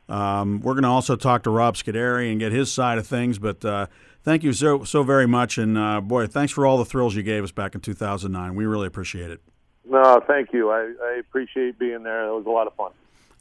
[0.08, 3.38] Um, we're going to also talk to Rob Scuderi and get his side of things.
[3.38, 3.86] But uh,
[4.22, 7.22] thank you so so very much, and uh, boy, thanks for all the thrills you
[7.22, 8.54] gave us back in 2009.
[8.54, 9.40] We really appreciate it.
[9.88, 10.70] No, thank you.
[10.70, 12.28] I, I appreciate being there.
[12.28, 12.92] It was a lot of fun.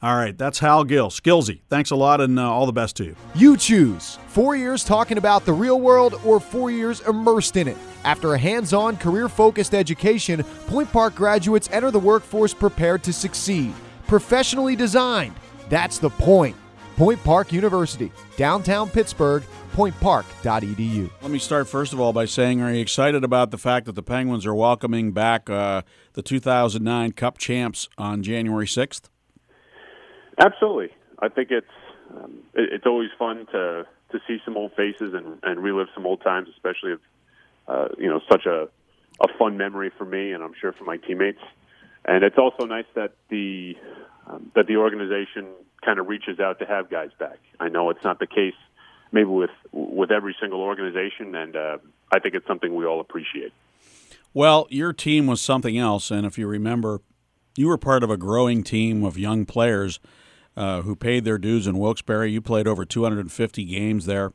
[0.01, 1.09] All right, that's Hal Gill.
[1.09, 3.15] Skillsy, thanks a lot, and uh, all the best to you.
[3.35, 7.77] You choose four years talking about the real world or four years immersed in it.
[8.05, 13.11] After a hands on, career focused education, Point Park graduates enter the workforce prepared to
[13.11, 13.73] succeed.
[14.07, 15.35] Professionally designed.
[15.67, 16.55] That's the point.
[16.95, 19.43] Point Park University, downtown Pittsburgh,
[19.79, 21.09] pointpark.edu.
[21.21, 23.93] Let me start first of all by saying, are you excited about the fact that
[23.93, 25.83] the Penguins are welcoming back uh,
[26.15, 29.03] the 2009 Cup champs on January 6th?
[30.37, 30.89] Absolutely.
[31.19, 31.65] I think it's
[32.13, 36.05] um, it, it's always fun to to see some old faces and, and relive some
[36.05, 36.99] old times, especially if
[37.69, 38.67] uh, you know such a
[39.21, 41.41] a fun memory for me, and I'm sure for my teammates.
[42.03, 43.77] And it's also nice that the
[44.27, 45.47] um, that the organization
[45.85, 47.37] kind of reaches out to have guys back.
[47.61, 48.55] I know it's not the case
[49.11, 51.77] maybe with with every single organization, and uh,
[52.11, 53.53] I think it's something we all appreciate.
[54.33, 57.01] Well, your team was something else, and if you remember,
[57.55, 59.99] you were part of a growing team of young players
[60.55, 62.27] uh, who paid their dues in Wilkes-Barre.
[62.27, 64.33] You played over 250 games there,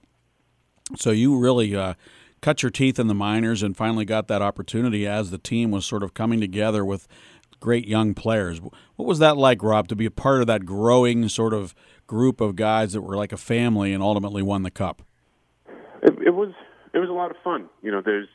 [0.96, 1.94] so you really uh,
[2.40, 5.86] cut your teeth in the minors and finally got that opportunity as the team was
[5.86, 7.06] sort of coming together with
[7.60, 8.60] great young players.
[8.60, 11.74] What was that like, Rob, to be a part of that growing sort of
[12.06, 15.02] group of guys that were like a family and ultimately won the cup?
[16.02, 16.52] It, it was
[16.92, 17.68] it was a lot of fun.
[17.82, 18.28] You know, there's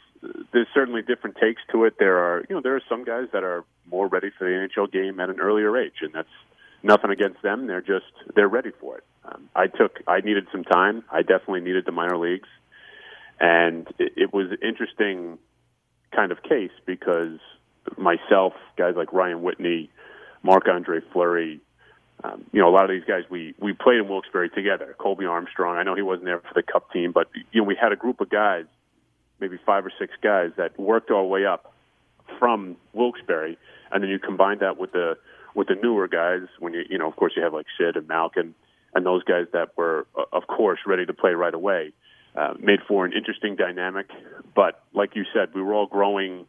[0.51, 1.95] there's certainly different takes to it.
[1.99, 4.91] There are you know there are some guys that are more ready for the NHL
[4.91, 6.28] game at an earlier age, and that's
[6.84, 7.67] nothing against them.
[7.67, 9.03] They're just they're ready for it.
[9.26, 11.03] Um, I took I needed some time.
[11.11, 12.49] I definitely needed the minor leagues,
[13.39, 15.38] and it, it was interesting
[16.15, 17.39] kind of case because
[17.97, 19.89] myself, guys like Ryan Whitney,
[20.43, 21.61] Marc-Andre Fleury,
[22.24, 24.95] um, you know, a lot of these guys we we played in Wilkes-Barre together.
[24.97, 27.76] Colby Armstrong, I know he wasn't there for the Cup team, but you know we
[27.76, 28.65] had a group of guys,
[29.39, 31.74] maybe five or six guys that worked our way up
[32.38, 33.57] from Wilkes-Barre,
[33.91, 35.17] and then you combine that with the
[35.55, 38.07] with the newer guys when you you know of course you have like Sid and
[38.07, 38.53] Malkin
[38.93, 41.91] and those guys that were of course ready to play right away
[42.36, 44.07] uh, made for an interesting dynamic
[44.55, 46.45] but like you said we were all growing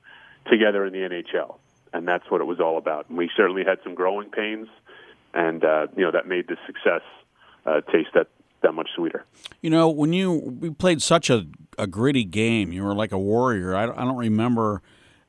[0.51, 1.57] together in the NHL
[1.93, 4.69] and that's what it was all about and we certainly had some growing pains
[5.35, 7.03] and uh, you know that made the success
[7.67, 8.29] uh, taste that
[8.63, 9.25] that much sweeter.
[9.61, 11.47] You know, when you we played such a,
[11.79, 13.75] a gritty game, you were like a warrior.
[13.75, 14.83] I, I don't remember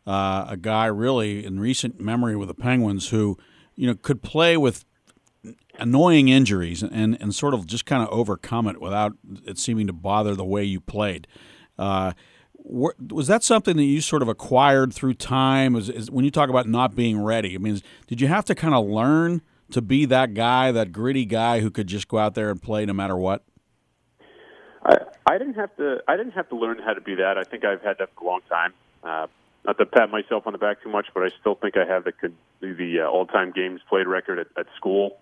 [0.06, 3.38] uh, a guy really in recent memory with the Penguins who
[3.76, 4.86] you know, could play with
[5.80, 9.14] annoying injuries and, and sort of just kind of overcome it without
[9.46, 11.28] it seeming to bother the way you played.
[11.80, 12.14] Uh,
[12.64, 15.76] was that something that you sort of acquired through time?
[15.76, 18.56] Is, is, when you talk about not being ready, I mean, did you have to
[18.56, 19.42] kind of learn
[19.74, 22.86] to be that guy, that gritty guy who could just go out there and play
[22.86, 23.44] no matter what?
[24.84, 24.98] I,
[25.30, 26.00] I didn't have to.
[26.08, 27.38] I didn't have to learn how to be that.
[27.38, 28.74] I think I've had that for a long time.
[29.04, 29.28] Uh,
[29.66, 32.04] not to pat myself on the back too much, but I still think I have
[32.04, 32.14] the
[32.62, 35.18] the uh, all-time games played record at, at school.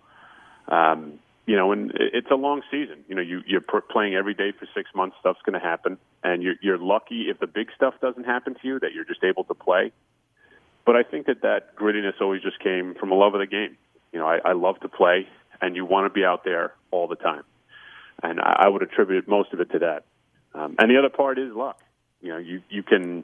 [0.67, 3.03] Um, you know, and it's a long season.
[3.07, 5.15] You know, you, you're playing every day for six months.
[5.19, 8.59] Stuff's going to happen, and you're, you're lucky if the big stuff doesn't happen to
[8.67, 9.91] you that you're just able to play.
[10.85, 13.77] But I think that that grittiness always just came from a love of the game.
[14.11, 15.27] You know, I, I love to play,
[15.61, 17.43] and you want to be out there all the time.
[18.21, 20.05] And I, I would attribute most of it to that.
[20.53, 21.79] Um, and the other part is luck.
[22.21, 23.23] You know, you you can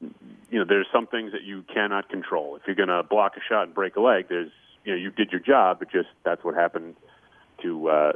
[0.00, 2.56] you know, there's some things that you cannot control.
[2.56, 4.50] If you're going to block a shot and break a leg, there's,
[4.84, 5.82] you know, you did your job.
[5.82, 6.96] It just that's what happened
[7.62, 8.12] to uh,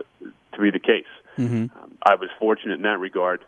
[0.54, 1.04] to be the case.
[1.36, 1.76] Mm-hmm.
[1.78, 3.44] Um, I was fortunate in that regard,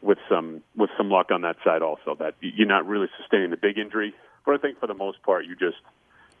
[0.00, 2.16] with some with some luck on that side also.
[2.18, 4.14] That you're not really sustaining the big injury,
[4.46, 5.76] but I think for the most part, you just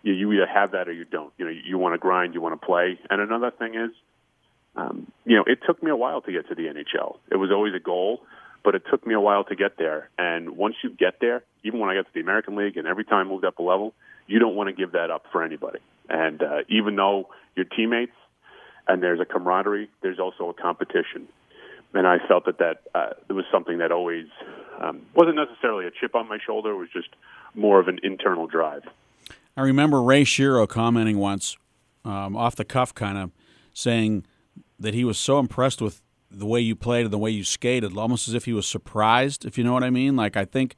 [0.06, 1.32] you, you either have that or you don't.
[1.38, 2.98] You know, you, you want to grind, you want to play.
[3.10, 3.90] And another thing is,
[4.76, 7.18] um, you know, it took me a while to get to the NHL.
[7.30, 8.20] It was always a goal
[8.66, 10.10] but it took me a while to get there.
[10.18, 13.04] And once you get there, even when I got to the American League and every
[13.04, 13.94] time I moved up a level,
[14.26, 15.78] you don't want to give that up for anybody.
[16.08, 18.16] And uh, even though your teammates
[18.88, 21.28] and there's a camaraderie, there's also a competition.
[21.94, 24.26] And I felt that that uh, it was something that always
[24.82, 26.72] um, wasn't necessarily a chip on my shoulder.
[26.72, 27.10] It was just
[27.54, 28.82] more of an internal drive.
[29.56, 31.56] I remember Ray Shero commenting once,
[32.04, 33.30] um, off the cuff, kind of
[33.72, 34.26] saying
[34.78, 37.96] that he was so impressed with the way you played and the way you skated,
[37.96, 40.16] almost as if he was surprised, if you know what I mean.
[40.16, 40.76] Like I think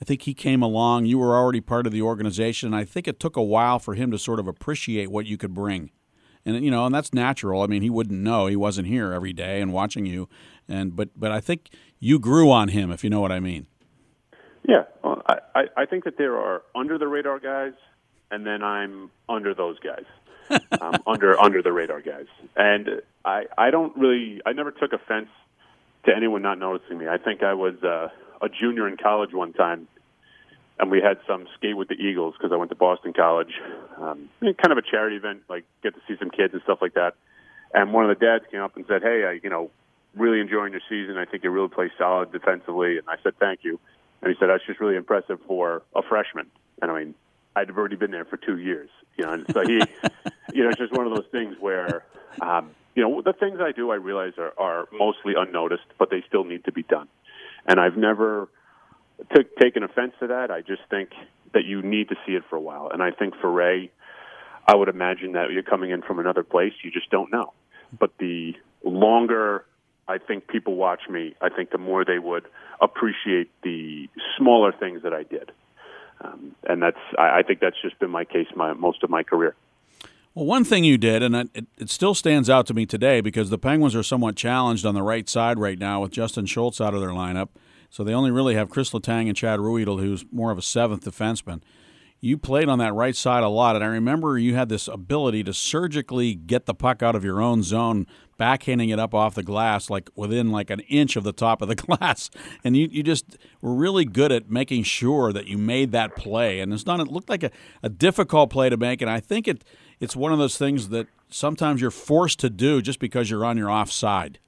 [0.00, 3.06] I think he came along, you were already part of the organization, and I think
[3.06, 5.90] it took a while for him to sort of appreciate what you could bring.
[6.44, 7.62] And you know, and that's natural.
[7.62, 8.46] I mean, he wouldn't know.
[8.46, 10.28] He wasn't here every day and watching you.
[10.68, 11.70] And but but I think
[12.00, 13.66] you grew on him, if you know what I mean.
[14.68, 17.74] Yeah, I I think that there are under the radar guys,
[18.32, 20.04] and then I'm under those guys.
[20.80, 22.26] um, under under the radar guys.
[22.56, 25.28] And I I don't really I never took offense
[26.04, 27.06] to anyone not noticing me.
[27.08, 28.08] I think I was uh,
[28.40, 29.86] a junior in college one time,
[30.78, 33.52] and we had some skate with the Eagles because I went to Boston College,
[33.98, 36.94] um, kind of a charity event, like get to see some kids and stuff like
[36.94, 37.14] that.
[37.72, 39.70] And one of the dads came up and said, "Hey, I, you know,
[40.16, 41.16] really enjoying your season.
[41.16, 43.78] I think you really play solid defensively." And I said, "Thank you."
[44.20, 46.50] And he said, "That's just really impressive for a freshman."
[46.82, 47.14] And I mean,
[47.54, 49.32] I'd have already been there for two years, you know.
[49.32, 49.74] And so he,
[50.52, 52.04] you know, it's just one of those things where,
[52.40, 56.22] um, you know, the things I do, I realize are, are mostly unnoticed, but they
[56.28, 57.08] still need to be done.
[57.66, 58.48] And I've never
[59.34, 60.50] took taken offense to that.
[60.50, 61.10] I just think
[61.54, 62.90] that you need to see it for a while.
[62.92, 63.90] And I think for Ray,
[64.66, 66.72] I would imagine that you're coming in from another place.
[66.82, 67.52] You just don't know.
[67.98, 69.64] But the longer
[70.08, 72.46] I think people watch me, I think the more they would
[72.80, 75.52] appreciate the smaller things that I did.
[76.22, 79.22] Um, and that's I, I think that's just been my case my most of my
[79.22, 79.54] career.
[80.34, 83.50] Well, one thing you did, and it, it still stands out to me today because
[83.50, 86.94] the Penguins are somewhat challenged on the right side right now with Justin Schultz out
[86.94, 87.48] of their lineup.
[87.90, 91.04] So they only really have Chris Letang and Chad Ruhwedel, who's more of a seventh
[91.04, 91.60] defenseman
[92.22, 95.42] you played on that right side a lot, and I remember you had this ability
[95.42, 98.06] to surgically get the puck out of your own zone,
[98.42, 101.68] backhanding it up off the glass, like within like an inch of the top of
[101.68, 102.28] the glass,
[102.64, 106.58] and you, you just were really good at making sure that you made that play.
[106.58, 107.50] And it's not it looked like a,
[107.84, 109.64] a difficult play to make, and I think it
[110.00, 113.56] it's one of those things that sometimes you're forced to do just because you're on
[113.56, 114.40] your offside.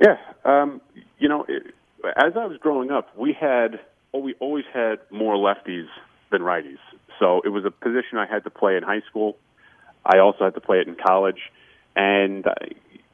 [0.00, 0.80] Yeah, um,
[1.18, 1.74] you know, it,
[2.16, 3.78] as I was growing up, we had
[4.12, 5.86] oh, we always had more lefties
[6.30, 6.78] than righties.
[7.20, 9.36] So it was a position I had to play in high school.
[10.04, 11.38] I also had to play it in college.
[11.98, 12.54] And, uh,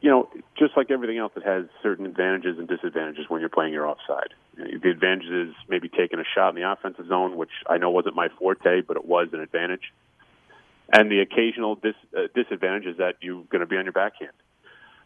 [0.03, 0.28] you know,
[0.59, 4.35] just like everything else, it has certain advantages and disadvantages when you're playing your offside.
[4.57, 8.14] The advantage is maybe taking a shot in the offensive zone, which I know wasn't
[8.14, 9.91] my forte, but it was an advantage.
[10.93, 14.32] And the occasional dis- uh, disadvantage is that you're going to be on your backhand.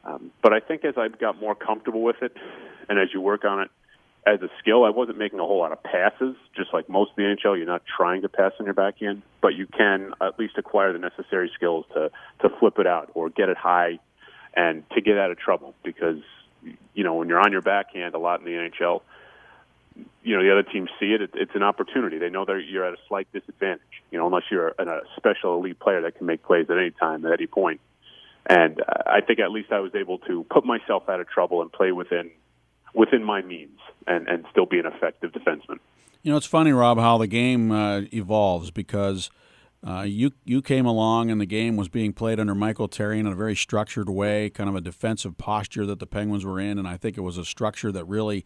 [0.05, 2.37] Um, but I think as I got more comfortable with it,
[2.89, 3.71] and as you work on it,
[4.27, 7.17] as a skill, I wasn't making a whole lot of passes, just like most of
[7.17, 7.57] the NHL.
[7.57, 10.99] You're not trying to pass on your backhand, but you can at least acquire the
[10.99, 12.11] necessary skills to
[12.41, 13.99] to flip it out or get it high
[14.55, 15.75] and to get out of trouble.
[15.83, 16.21] Because
[16.95, 19.03] you know when you're on your backhand a lot in the NHL,
[20.23, 21.23] you know the other teams see it.
[21.23, 22.19] it it's an opportunity.
[22.19, 24.03] They know that you're at a slight disadvantage.
[24.11, 27.25] You know unless you're a special elite player that can make plays at any time
[27.25, 27.81] at any point.
[28.47, 31.71] And I think at least I was able to put myself out of trouble and
[31.71, 32.31] play within
[32.95, 35.79] within my means and, and still be an effective defenseman.
[36.23, 39.31] You know, it's funny, Rob, how the game uh, evolves because
[39.87, 43.35] uh, you you came along and the game was being played under Michel Therrien a
[43.35, 46.97] very structured way, kind of a defensive posture that the Penguins were in, and I
[46.97, 48.45] think it was a structure that really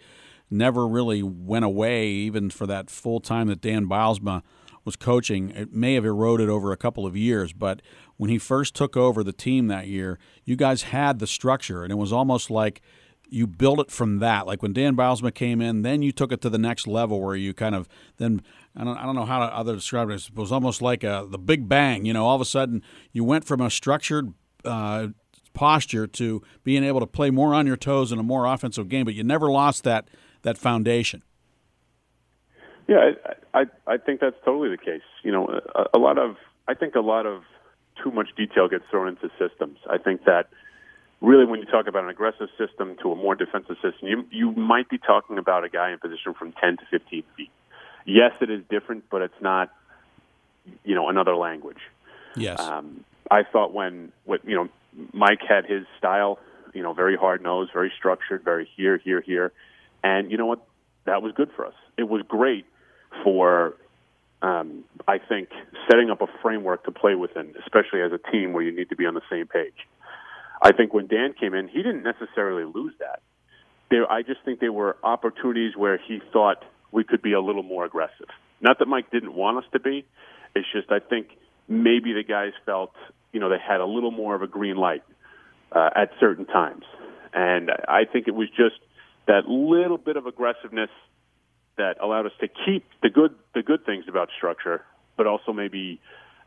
[0.50, 4.42] never really went away, even for that full time that Dan Bylsma
[4.84, 5.50] was coaching.
[5.50, 7.80] It may have eroded over a couple of years, but
[8.18, 11.90] when he first took over the team that year, you guys had the structure, and
[11.90, 12.82] it was almost like–
[13.32, 14.46] you build it from that.
[14.46, 17.34] Like when Dan Bylsma came in, then you took it to the next level where
[17.34, 18.42] you kind of then
[18.76, 20.28] I don't I don't know how to other describe it.
[20.28, 22.04] It was almost like a the Big Bang.
[22.04, 25.08] You know, all of a sudden you went from a structured uh,
[25.54, 29.04] posture to being able to play more on your toes in a more offensive game,
[29.04, 30.08] but you never lost that
[30.42, 31.22] that foundation.
[32.88, 33.12] Yeah,
[33.54, 35.02] I I, I think that's totally the case.
[35.22, 36.36] You know, a, a lot of
[36.68, 37.42] I think a lot of
[38.02, 39.78] too much detail gets thrown into systems.
[39.88, 40.48] I think that
[41.22, 44.52] really when you talk about an aggressive system to a more defensive system, you you
[44.52, 47.50] might be talking about a guy in position from 10 to 15 feet.
[48.04, 49.70] Yes, it is different, but it's not,
[50.84, 51.78] you know, another language.
[52.34, 52.60] Yes.
[52.60, 54.68] Um, I thought when what you know
[55.12, 56.38] Mike had his style,
[56.74, 59.52] you know, very hard nosed, very structured, very here, here, here,
[60.02, 60.66] and you know what?
[61.04, 61.74] That was good for us.
[61.96, 62.64] It was great
[63.24, 63.74] for
[64.42, 65.48] um, I think
[65.88, 68.96] setting up a framework to play within, especially as a team where you need to
[68.96, 69.86] be on the same page.
[70.62, 73.20] I think when Dan came in, he didn't necessarily lose that.
[73.90, 77.64] There, I just think there were opportunities where he thought we could be a little
[77.64, 78.28] more aggressive.
[78.60, 80.06] Not that Mike didn't want us to be.
[80.54, 81.28] It's just I think
[81.68, 82.92] maybe the guys felt
[83.32, 85.02] you know they had a little more of a green light
[85.72, 86.84] uh, at certain times,
[87.34, 88.76] and I think it was just
[89.26, 90.90] that little bit of aggressiveness
[91.76, 94.84] that allowed us to keep the good the good things about structure,
[95.16, 96.00] but also maybe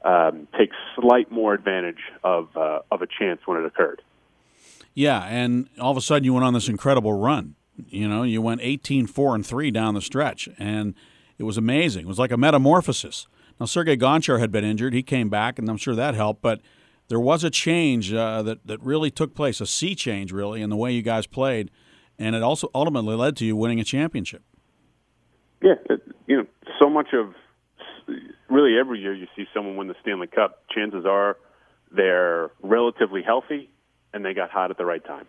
[0.03, 4.01] um, take slight more advantage of uh, of a chance when it occurred.
[4.93, 7.55] Yeah, and all of a sudden you went on this incredible run.
[7.87, 10.93] You know, you went 18 4 and 3 down the stretch, and
[11.37, 12.05] it was amazing.
[12.05, 13.27] It was like a metamorphosis.
[13.59, 14.93] Now, Sergei Gonchar had been injured.
[14.93, 16.61] He came back, and I'm sure that helped, but
[17.07, 20.69] there was a change uh, that, that really took place, a sea change, really, in
[20.69, 21.71] the way you guys played,
[22.17, 24.43] and it also ultimately led to you winning a championship.
[25.61, 26.45] Yeah, it, you know,
[26.79, 27.33] so much of
[28.49, 30.63] really every year you see someone win the Stanley Cup.
[30.73, 31.37] Chances are
[31.91, 33.69] they're relatively healthy
[34.13, 35.25] and they got hot at the right time.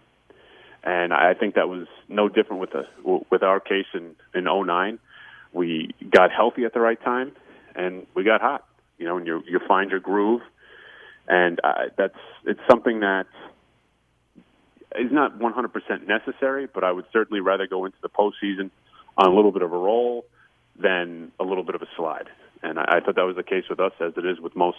[0.85, 2.85] And I think that was no different with the
[3.31, 4.99] with our case in in 09.
[5.53, 7.33] We got healthy at the right time
[7.75, 8.65] and we got hot.
[8.99, 10.41] You know, and you you find your groove,
[11.29, 13.27] and uh, that's it's something that
[14.99, 18.71] is not 100% necessary, but I would certainly rather go into the postseason
[19.19, 20.25] on a little bit of a roll
[20.81, 22.29] than a little bit of a slide.
[22.63, 24.79] And I, I thought that was the case with us, as it is with most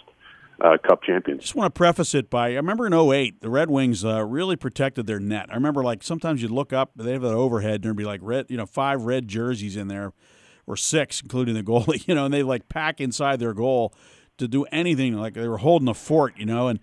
[0.60, 1.42] uh, Cup champions.
[1.42, 4.56] Just want to preface it by I remember in 08, the Red Wings uh, really
[4.56, 5.46] protected their net.
[5.50, 8.20] I remember like sometimes you'd look up, they have that overhead, and there'd be like
[8.22, 10.12] red, you know, five red jerseys in there,
[10.66, 13.94] or six, including the goalie, you know, and they like pack inside their goal
[14.38, 16.80] to do anything like they were holding a fort, you know, and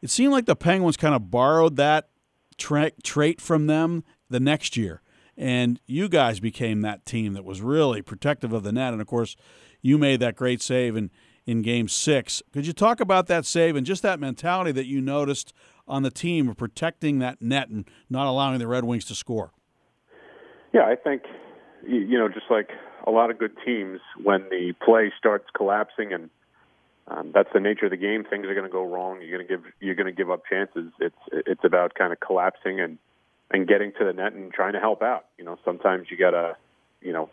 [0.00, 2.08] it seemed like the Penguins kind of borrowed that
[2.56, 5.02] tra- trait from them the next year.
[5.36, 8.92] And you guys became that team that was really protective of the net.
[8.92, 9.36] And of course,
[9.82, 11.10] you made that great save in,
[11.46, 12.42] in game six.
[12.52, 15.52] Could you talk about that save and just that mentality that you noticed
[15.86, 19.52] on the team of protecting that net and not allowing the Red Wings to score?
[20.72, 21.22] Yeah, I think,
[21.86, 22.70] you know, just like
[23.06, 26.28] a lot of good teams, when the play starts collapsing and
[27.10, 28.24] um, that's the nature of the game.
[28.24, 29.22] Things are going to go wrong.
[29.22, 30.92] You're going to give you're going to give up chances.
[31.00, 32.98] It's it's about kind of collapsing and
[33.50, 35.24] and getting to the net and trying to help out.
[35.38, 36.56] You know, sometimes you got to
[37.00, 37.30] you know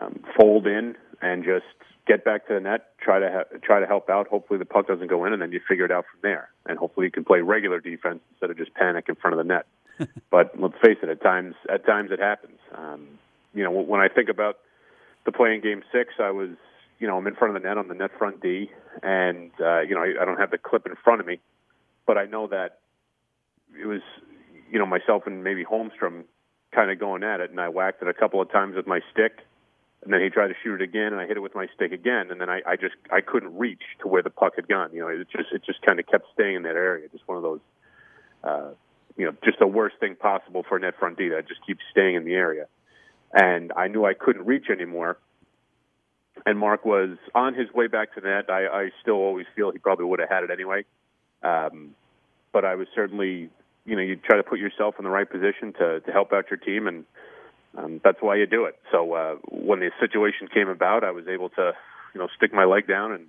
[0.00, 1.64] um, fold in and just
[2.06, 4.28] get back to the net, try to ha- try to help out.
[4.28, 6.50] Hopefully the puck doesn't go in, and then you figure it out from there.
[6.66, 9.52] And hopefully you can play regular defense instead of just panic in front of the
[9.52, 9.66] net.
[10.30, 12.58] but let's face it, at times at times it happens.
[12.74, 13.06] Um,
[13.54, 14.58] you know, when I think about
[15.24, 16.50] the play in Game Six, I was
[16.98, 18.70] you know, I'm in front of the net on the net front D,
[19.02, 21.40] and uh, you know, I, I don't have the clip in front of me,
[22.06, 22.78] but I know that
[23.80, 24.00] it was,
[24.70, 26.24] you know, myself and maybe Holmstrom
[26.72, 29.00] kind of going at it, and I whacked it a couple of times with my
[29.12, 29.40] stick,
[30.04, 31.92] and then he tried to shoot it again, and I hit it with my stick
[31.92, 34.90] again, and then I, I just I couldn't reach to where the puck had gone.
[34.92, 37.08] You know, it just it just kind of kept staying in that area.
[37.08, 37.60] Just one of those,
[38.44, 38.70] uh,
[39.16, 41.80] you know, just the worst thing possible for a net front D that just keeps
[41.90, 42.66] staying in the area.
[43.32, 45.18] And I knew I couldn't reach anymore,
[46.44, 48.50] and Mark was on his way back to net.
[48.50, 50.84] I, I still always feel he probably would have had it anyway.
[51.42, 51.94] Um,
[52.52, 53.50] but I was certainly,
[53.84, 56.50] you know, you try to put yourself in the right position to, to help out
[56.50, 57.04] your team, and
[57.76, 58.78] um, that's why you do it.
[58.92, 61.72] So uh, when the situation came about, I was able to,
[62.14, 63.28] you know, stick my leg down and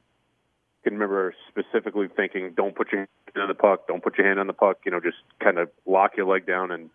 [0.84, 4.40] can remember specifically thinking, don't put your hand on the puck, don't put your hand
[4.40, 6.90] on the puck, you know, just kind of lock your leg down and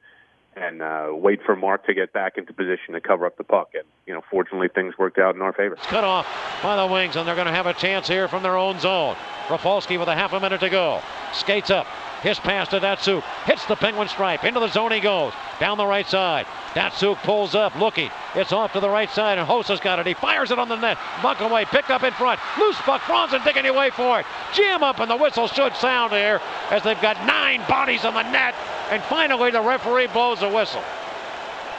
[0.57, 3.70] and uh, wait for Mark to get back into position to cover up the puck.
[3.74, 5.76] And, you know, fortunately, things worked out in our favor.
[5.76, 6.26] Cut off
[6.61, 9.16] by the Wings, and they're going to have a chance here from their own zone.
[9.48, 11.01] Rafalski with a half a minute to go.
[11.32, 11.86] Skates up.
[12.23, 13.23] His pass to Datsyuk.
[13.45, 14.45] Hits the Penguin stripe.
[14.45, 15.33] Into the zone he goes.
[15.59, 16.47] Down the right side.
[16.75, 17.75] Datsyuk pulls up.
[17.77, 18.11] looking.
[18.35, 20.07] It's off to the right side, and Hossa's got it.
[20.07, 20.99] He fires it on the net.
[21.23, 21.64] Buck away.
[21.64, 22.39] Picked up in front.
[22.59, 23.01] Loose puck.
[23.03, 24.27] Franzen digging away for it.
[24.55, 26.41] Jam up, and the whistle should sound here
[26.71, 28.55] as they've got nine bodies on the net.
[28.91, 30.83] And finally, the referee blows a whistle.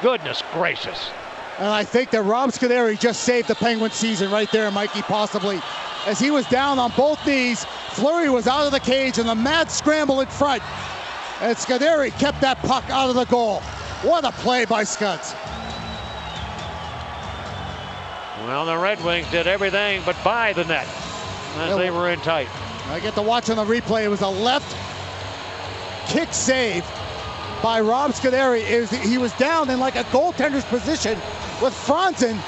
[0.02, 1.12] Goodness gracious.
[1.60, 5.62] And I think that Rob Scuderi just saved the Penguin season right there, Mikey, possibly.
[6.06, 9.36] As he was down on both knees, Fleury was out of the cage and the
[9.36, 10.64] mad scramble in front.
[11.42, 13.60] And Scuderi kept that puck out of the goal.
[14.02, 15.36] What a play by Scuds.
[18.46, 20.88] Well, the Red Wings did everything but buy the net
[21.58, 22.48] as they were in tight.
[22.90, 24.04] I get to watch on the replay.
[24.04, 24.76] It was a left
[26.08, 26.84] kick save
[27.62, 28.64] by Rob Scuderi.
[29.06, 31.20] He was down in like a goaltender's position
[31.62, 32.42] with Franzen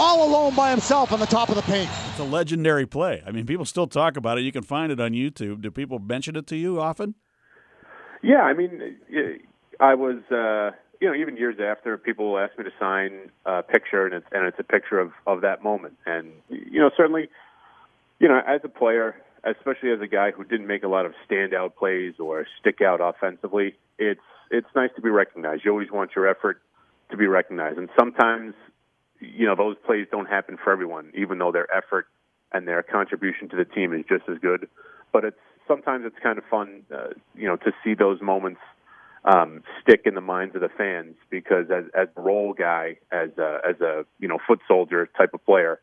[0.00, 1.90] all alone by himself on the top of the paint.
[2.08, 3.22] It's a legendary play.
[3.26, 4.44] I mean, people still talk about it.
[4.44, 5.60] You can find it on YouTube.
[5.60, 7.14] Do people mention it to you often?
[8.22, 8.96] Yeah, I mean,
[9.78, 13.62] I was, uh, you know, even years after, people will ask me to sign a
[13.62, 15.96] picture, and it's and it's a picture of of that moment.
[16.06, 17.28] And you know, certainly,
[18.18, 21.12] you know, as a player, especially as a guy who didn't make a lot of
[21.28, 24.20] standout plays or stick out offensively, it's
[24.50, 25.62] it's nice to be recognized.
[25.64, 26.60] You always want your effort
[27.10, 28.54] to be recognized, and sometimes,
[29.20, 32.06] you know, those plays don't happen for everyone, even though their effort
[32.52, 34.68] and their contribution to the team is just as good.
[35.12, 38.60] But it's sometimes it's kind of fun, uh, you know, to see those moments
[39.24, 43.30] um, stick in the minds of the fans because as as a role guy, as
[43.38, 45.80] a, as a you know foot soldier type of player,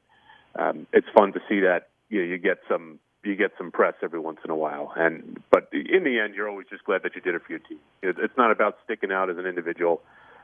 [0.55, 3.93] um, it's fun to see that you know, you get some you get some press
[4.01, 4.93] every once in a while.
[4.95, 7.59] And but in the end, you're always just glad that you did it for your
[7.59, 7.79] team.
[8.01, 10.01] It's not about sticking out as an individual.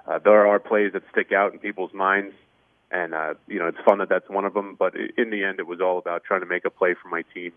[0.07, 2.35] Uh, there are plays that stick out in people's minds,
[2.93, 4.75] and uh, you know it's fun that that's one of them.
[4.77, 7.23] But in the end, it was all about trying to make a play for my
[7.33, 7.51] team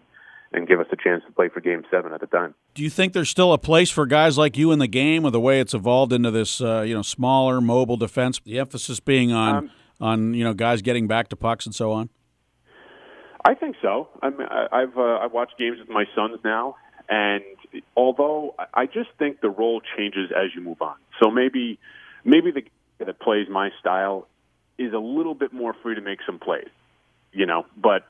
[0.53, 2.55] and give us a chance to play for Game Seven at the time.
[2.75, 5.33] Do you think there's still a place for guys like you in the game, with
[5.33, 8.41] the way it's evolved into this, uh, you know, smaller, mobile defense?
[8.45, 9.71] The emphasis being on um,
[10.01, 12.09] on you know guys getting back to pucks and so on.
[13.45, 14.09] I think so.
[14.23, 16.77] I mean, I, I've uh, I've watched games with my sons now,
[17.09, 17.45] and
[17.97, 20.97] although I just think the role changes as you move on.
[21.23, 21.79] So maybe
[22.25, 22.63] maybe the
[23.05, 24.27] that plays my style
[24.79, 26.69] is a little bit more free to make some plays,
[27.33, 27.67] you know.
[27.77, 28.05] But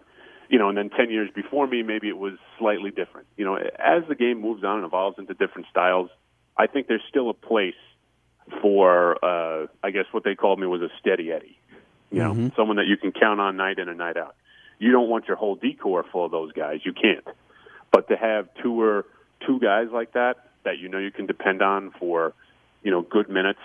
[0.48, 3.26] you know, and then ten years before me, maybe it was slightly different.
[3.36, 6.10] You know, as the game moves on and evolves into different styles,
[6.56, 7.74] I think there's still a place
[8.60, 11.58] for uh, I guess what they called me was a steady Eddie.
[12.10, 12.48] You know, mm-hmm.
[12.56, 14.36] someone that you can count on night in and night out.
[14.78, 16.80] You don't want your whole D corps full of those guys.
[16.84, 17.26] You can't.
[17.90, 19.06] But to have two or
[19.46, 22.34] two guys like that that you know you can depend on for,
[22.82, 23.60] you know, good minutes,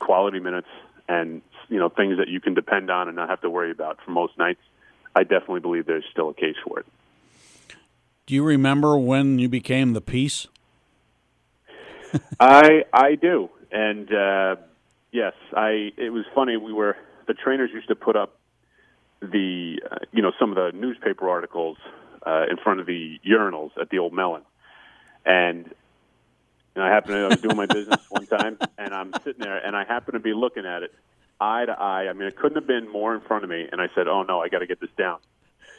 [0.00, 0.68] quality minutes,
[1.08, 3.98] and you know things that you can depend on and not have to worry about
[4.04, 4.60] for most nights.
[5.16, 6.86] I definitely believe there's still a case for it.
[8.26, 10.48] Do you remember when you became the piece?
[12.40, 14.56] I I do, and uh,
[15.12, 15.92] yes, I.
[15.96, 16.56] It was funny.
[16.56, 16.96] We were
[17.26, 18.38] the trainers used to put up
[19.20, 21.76] the uh, you know some of the newspaper articles
[22.26, 24.42] uh, in front of the urinals at the old Mellon,
[25.24, 25.72] and
[26.74, 29.58] and I happened to I was doing my business one time, and I'm sitting there,
[29.58, 30.94] and I happen to be looking at it
[31.40, 32.08] eye to eye.
[32.08, 34.22] I mean, it couldn't have been more in front of me, and I said, "Oh
[34.22, 35.18] no, I got to get this down."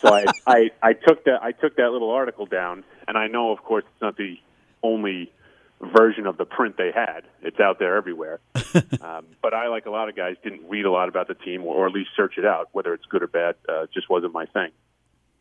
[0.00, 3.52] so I, I I took that I took that little article down, and I know,
[3.52, 4.38] of course, it's not the
[4.82, 5.32] only
[5.80, 7.22] version of the print they had.
[7.42, 8.40] It's out there everywhere.
[9.00, 11.62] um, but I, like a lot of guys, didn't read a lot about the team
[11.62, 12.68] or, or at least search it out.
[12.72, 14.70] Whether it's good or bad, uh, just wasn't my thing.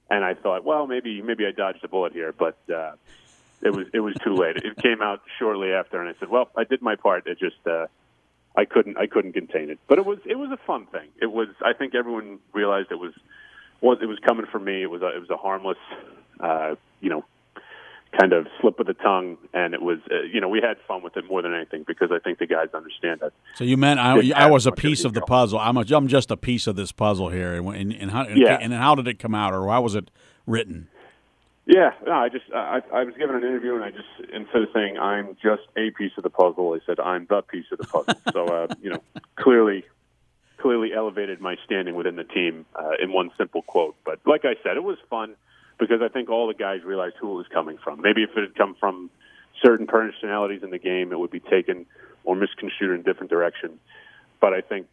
[0.10, 2.94] And I thought, well, maybe maybe I dodged a bullet here, but uh,
[3.64, 4.58] it was it was too late.
[4.58, 7.28] It came out shortly after, and I said, well, I did my part.
[7.28, 7.88] It just uh,
[8.56, 9.80] I couldn't I couldn't contain it.
[9.88, 11.10] But it was it was a fun thing.
[11.22, 13.14] It was I think everyone realized it was
[13.82, 14.84] was it was coming from me.
[14.84, 15.78] It was a, it was a harmless,
[16.40, 17.26] uh, you know,
[18.20, 21.02] kind of slip of the tongue, and it was uh, you know we had fun
[21.02, 23.34] with it more than anything because I think the guys understand that.
[23.56, 25.60] So you meant I, I was a piece of the puzzle.
[25.60, 28.58] I'm a, I'm just a piece of this puzzle here, and, and, and how yeah.
[28.60, 30.12] and how did it come out, or how was it
[30.46, 30.90] written?
[31.66, 34.70] Yeah, no, I just I, I was given an interview, and I just instead of
[34.74, 37.86] saying I'm just a piece of the puzzle, I said I'm the piece of the
[37.86, 38.16] puzzle.
[38.34, 39.02] so uh, you know,
[39.38, 39.86] clearly
[40.58, 43.96] clearly elevated my standing within the team uh, in one simple quote.
[44.06, 45.36] But like I said, it was fun
[45.78, 48.02] because I think all the guys realized who it was coming from.
[48.02, 49.10] Maybe if it had come from
[49.62, 51.86] certain personalities in the game, it would be taken
[52.24, 53.80] or misconstrued in a different direction.
[54.40, 54.88] But I think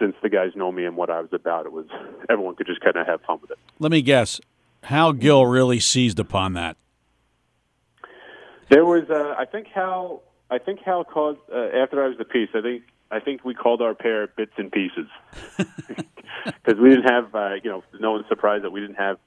[0.00, 1.86] since the guys know me and what I was about, it was
[2.28, 3.58] everyone could just kind of have fun with it.
[3.78, 4.40] Let me guess,
[4.84, 6.76] Hal Gill really seized upon that.
[8.68, 12.24] There was, uh, I think Hal, I think Hal called uh, after I was the
[12.24, 12.50] piece.
[12.54, 15.08] I think I think we called our pair bits and pieces
[15.56, 19.18] because we didn't have, uh, you know, no one's surprised that we didn't have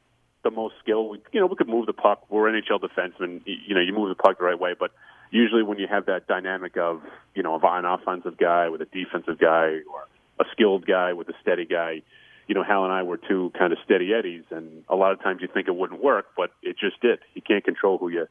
[0.43, 1.09] the most skill.
[1.09, 2.25] We, you know, we could move the puck.
[2.29, 3.41] We're NHL defensemen.
[3.45, 4.91] You know, you move the puck the right way, but
[5.31, 7.01] usually when you have that dynamic of,
[7.35, 10.07] you know, an offensive guy with a defensive guy or
[10.39, 12.01] a skilled guy with a steady guy,
[12.47, 15.21] you know, Hal and I were two kind of steady eddies, and a lot of
[15.21, 17.19] times you think it wouldn't work, but it just did.
[17.33, 18.27] You can't control who you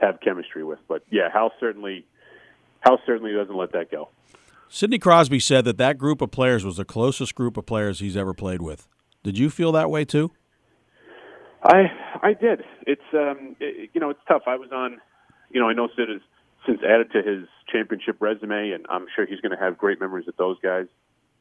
[0.00, 2.06] have chemistry with, but yeah, Hal certainly,
[2.80, 4.08] Hal certainly doesn't let that go.
[4.68, 8.16] Sidney Crosby said that that group of players was the closest group of players he's
[8.16, 8.86] ever played with.
[9.22, 10.30] Did you feel that way too?
[11.62, 11.90] I
[12.22, 12.62] I did.
[12.86, 14.42] It's um it, you know it's tough.
[14.46, 14.98] I was on,
[15.50, 16.20] you know I know Sid has
[16.66, 20.28] since added to his championship resume, and I'm sure he's going to have great memories
[20.28, 20.86] of those guys.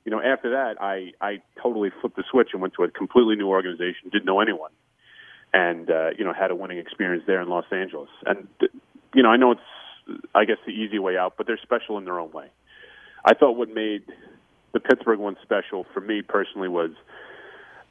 [0.10, 3.36] You know after that I I totally flipped the switch and went to a completely
[3.36, 4.10] new organization.
[4.12, 4.72] Didn't know anyone,
[5.53, 8.10] and uh, you know had a winning experience there in Los Angeles.
[8.26, 8.47] And
[9.14, 9.62] you know I know it's
[10.34, 12.47] I guess the easy way out, but they're special in their own way.
[13.24, 14.01] I thought what made
[14.74, 16.89] the Pittsburgh one special for me personally was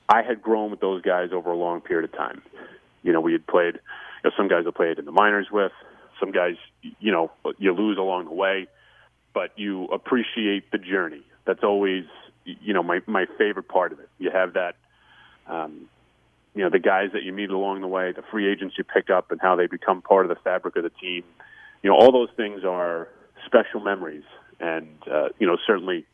[0.09, 2.43] I had grown with those guys over a long period of time.
[3.05, 5.71] You know, we had played, you know, some guys I played in the minors with,
[6.19, 6.57] some guys,
[6.99, 8.67] you know, you lose along the way,
[9.33, 11.23] but you appreciate the journey.
[11.49, 12.05] That's always,
[12.45, 14.11] you know, my my favorite part of it.
[14.19, 14.77] You have that,
[15.47, 15.89] um,
[16.55, 19.09] you know, the guys that you meet along the way, the free agents you pick
[19.09, 21.25] up, and how they become part of the fabric of the team.
[21.83, 23.09] You know, all those things are
[23.47, 24.25] special memories,
[24.61, 26.05] and uh, you know, certainly,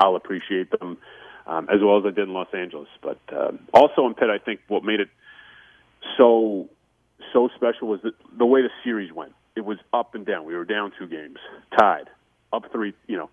[0.00, 0.98] I'll appreciate them
[1.46, 2.88] um, as well as I did in Los Angeles.
[3.02, 5.08] But uh, also in Pitt, I think what made it
[6.16, 6.68] so
[7.32, 9.32] so special was the, the way the series went.
[9.54, 10.44] It was up and down.
[10.44, 11.36] We were down two games,
[11.78, 12.08] tied,
[12.52, 13.30] up three, you know,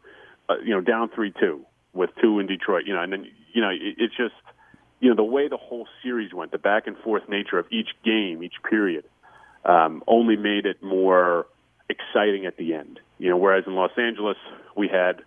[0.49, 2.83] uh, you know, down three two with two in Detroit.
[2.85, 4.35] You know, and then you know, it, it's just
[4.99, 7.89] you know the way the whole series went, the back and forth nature of each
[8.03, 9.05] game, each period,
[9.65, 11.47] um, only made it more
[11.89, 12.99] exciting at the end.
[13.17, 14.37] You know, whereas in Los Angeles
[14.75, 15.21] we had,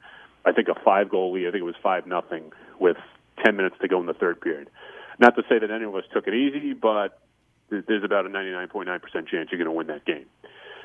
[0.45, 1.49] I think, a five goal lead.
[1.49, 2.97] I think it was five nothing with
[3.45, 4.69] 10 minutes to go in the third period.
[5.19, 7.21] Not to say that any of us took it easy, but
[7.69, 10.27] there's about a 99.9% chance you're going to win that game.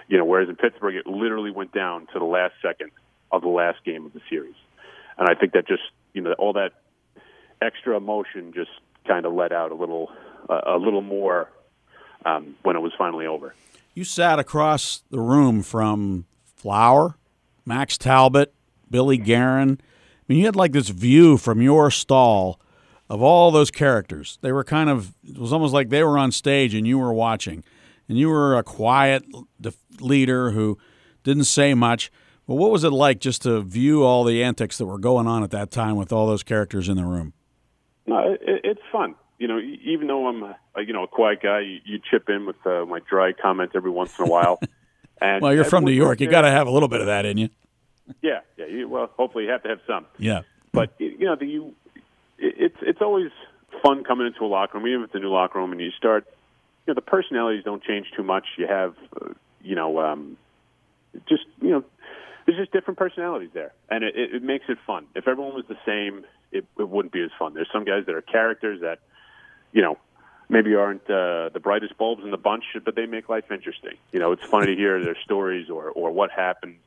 [0.08, 2.92] You know, whereas in Pittsburgh, it literally went down to the last second
[3.32, 4.56] of the last game of the series.
[5.18, 5.84] And I think that just,
[6.14, 6.72] you know, all that
[7.62, 8.72] extra emotion just
[9.08, 10.12] kind of let out a little
[10.50, 11.50] uh, a little more
[12.26, 13.56] um, when it was finally over.
[13.94, 16.26] You sat across the room from
[16.56, 17.18] Flower,
[17.66, 18.54] Max Talbot,
[18.90, 19.80] Billy Guerin.
[19.82, 22.60] I mean, you had like this view from your stall
[23.10, 24.40] of all those characters.
[24.42, 27.14] They were kind of, it was almost like they were on stage and you were
[27.14, 27.64] watching.
[28.10, 29.24] And you were a quiet
[30.00, 30.78] leader who
[31.24, 32.12] didn't say much.
[32.48, 35.44] But what was it like just to view all the antics that were going on
[35.44, 37.34] at that time with all those characters in the room?
[38.06, 39.16] No, it, it's fun.
[39.40, 42.46] You know, even though I'm, a, you know, a quiet guy, you, you chip in
[42.46, 44.60] with uh, my dry comments every once in a while.
[45.22, 46.20] And well, you're from New York.
[46.20, 47.50] You got to have a little bit of that in you.
[48.22, 48.66] Yeah, yeah.
[48.66, 50.06] You, well, hopefully you have to have some.
[50.18, 50.42] Yeah.
[50.74, 51.74] But you know, the, you
[52.38, 53.32] it's it's always
[53.82, 55.92] fun coming into a locker room, even if it's a new locker room, and you
[55.92, 56.26] start.
[56.86, 58.46] You know, the personalities don't change too much.
[58.58, 59.30] You have, uh,
[59.62, 60.38] you know, um,
[61.28, 61.84] just you know,
[62.46, 65.08] there's just different personalities there, and it, it, it makes it fun.
[65.16, 67.54] If everyone was the same, it, it wouldn't be as fun.
[67.54, 69.00] There's some guys that are characters that,
[69.72, 69.98] you know,
[70.48, 73.96] maybe aren't uh, the brightest bulbs in the bunch, but they make life interesting.
[74.12, 76.78] You know, it's funny to hear their stories or or what happened,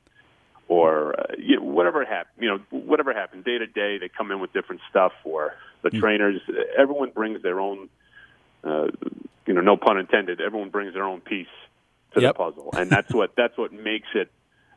[0.68, 2.43] or uh, you know, whatever happened.
[2.43, 5.12] You know, whatever happened day to day, they come in with different stuff.
[5.24, 5.98] Or the mm-hmm.
[5.98, 6.40] trainers,
[6.76, 7.89] everyone brings their own.
[8.62, 8.89] Uh,
[9.47, 10.40] you know, no pun intended.
[10.40, 11.47] Everyone brings their own piece
[12.14, 12.35] to yep.
[12.35, 14.30] the puzzle, and that's what that's what makes it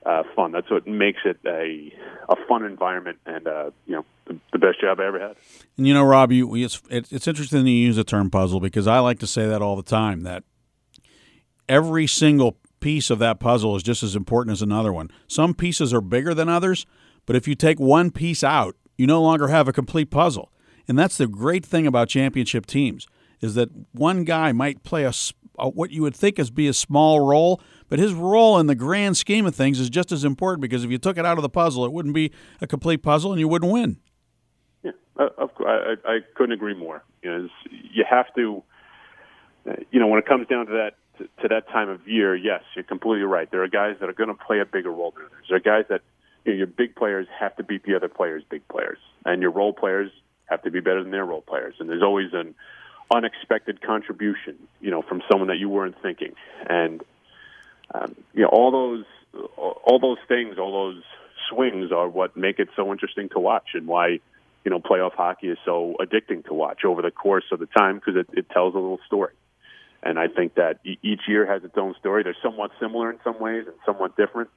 [0.05, 0.51] uh, fun.
[0.51, 1.93] That's what makes it a
[2.29, 5.35] a fun environment, and uh, you know, the, the, best job I ever had.
[5.77, 8.99] And you know, Rob, you, it's it's interesting you use the term puzzle because I
[8.99, 10.23] like to say that all the time.
[10.23, 10.43] That
[11.67, 15.09] every single piece of that puzzle is just as important as another one.
[15.27, 16.85] Some pieces are bigger than others,
[17.25, 20.51] but if you take one piece out, you no longer have a complete puzzle.
[20.87, 23.07] And that's the great thing about championship teams
[23.39, 25.13] is that one guy might play a,
[25.57, 27.61] a what you would think is be a small role,
[27.91, 30.91] but his role in the grand scheme of things is just as important because if
[30.91, 32.31] you took it out of the puzzle, it wouldn't be
[32.61, 33.97] a complete puzzle and you wouldn't win.
[34.81, 37.03] Yeah, uh, of course, I, I couldn't agree more.
[37.21, 38.63] You know, you have to,
[39.69, 42.33] uh, you know, when it comes down to that to, to that time of year,
[42.33, 43.51] yes, you're completely right.
[43.51, 45.47] There are guys that are going to play a bigger role than others.
[45.49, 45.99] There are guys that
[46.45, 49.51] you know, your big players have to beat the other players' big players, and your
[49.51, 50.11] role players
[50.45, 51.75] have to be better than their role players.
[51.77, 52.55] And there's always an
[53.13, 56.35] unexpected contribution, you know, from someone that you weren't thinking.
[56.69, 57.03] And
[57.93, 59.05] um, you know, all those
[59.57, 61.03] all those things, all those
[61.49, 64.19] swings are what make it so interesting to watch, and why
[64.63, 67.95] you know playoff hockey is so addicting to watch over the course of the time
[67.95, 69.33] because it, it tells a little story.
[70.03, 72.23] And I think that each year has its own story.
[72.23, 74.49] They're somewhat similar in some ways and somewhat different.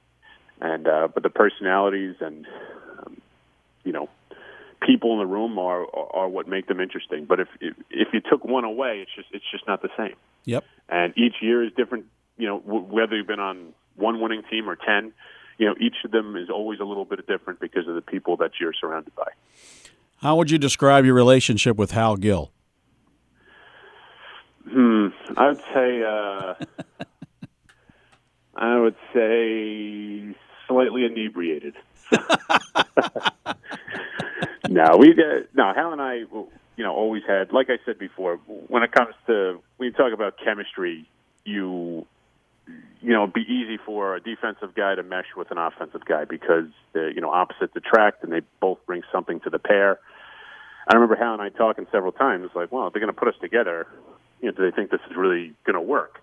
[0.59, 2.47] And uh, but the personalities and
[2.99, 3.21] um,
[3.83, 4.09] you know
[4.81, 7.25] people in the room are, are are what make them interesting.
[7.25, 10.15] But if if you took one away, it's just it's just not the same.
[10.45, 10.63] Yep.
[10.87, 12.05] And each year is different
[12.37, 15.13] you know, w- whether you've been on one winning team or 10,
[15.57, 18.37] you know, each of them is always a little bit different because of the people
[18.37, 19.27] that you're surrounded by.
[20.17, 22.51] How would you describe your relationship with Hal Gill?
[24.69, 25.07] Hmm,
[25.37, 26.55] I would say, uh,
[28.55, 30.35] I would say
[30.67, 31.75] slightly inebriated.
[34.69, 36.47] no, we uh, no Hal and I, you
[36.77, 37.51] know, always had.
[37.51, 41.07] Like I said before, when it comes to when you talk about chemistry,
[41.43, 42.05] you
[43.01, 46.65] you know, be easy for a defensive guy to mesh with an offensive guy because
[46.95, 49.99] you know opposites attract and they both bring something to the pair.
[50.87, 53.27] I remember Hal and I talking several times, like, well, if they're going to put
[53.27, 53.87] us together,
[54.41, 56.19] you know, do they think this is really going to work?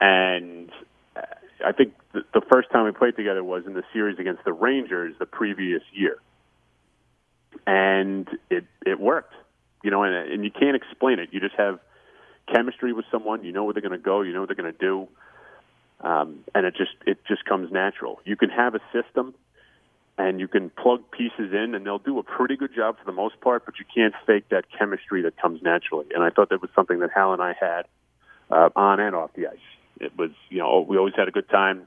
[0.00, 0.70] And
[1.16, 1.22] uh,
[1.64, 4.52] I think the, the first time we played together was in the series against the
[4.52, 6.16] Rangers the previous year,
[7.66, 9.34] and it it worked,
[9.84, 11.28] you know, and and you can't explain it.
[11.30, 11.78] You just have
[12.52, 13.44] chemistry with someone.
[13.44, 14.22] You know where they're going to go.
[14.22, 15.06] You know what they're going to do
[16.02, 18.20] um, and it just it just comes natural.
[18.24, 19.34] You can have a system,
[20.18, 23.12] and you can plug pieces in, and they'll do a pretty good job for the
[23.12, 23.64] most part.
[23.64, 26.06] But you can't fake that chemistry that comes naturally.
[26.14, 27.82] And I thought that was something that Hal and I had
[28.50, 29.56] uh, on and off the ice.
[30.00, 31.86] It was you know we always had a good time.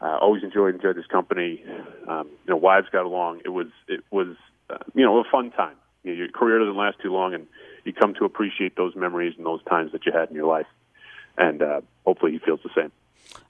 [0.00, 1.64] Uh, always enjoyed enjoyed this company.
[2.08, 3.42] Um, you know, wives got along.
[3.44, 4.36] It was it was
[4.68, 5.76] uh, you know a fun time.
[6.02, 7.46] You know, your career doesn't last too long, and
[7.84, 10.66] you come to appreciate those memories and those times that you had in your life.
[11.38, 12.90] And uh, hopefully, he feels the same.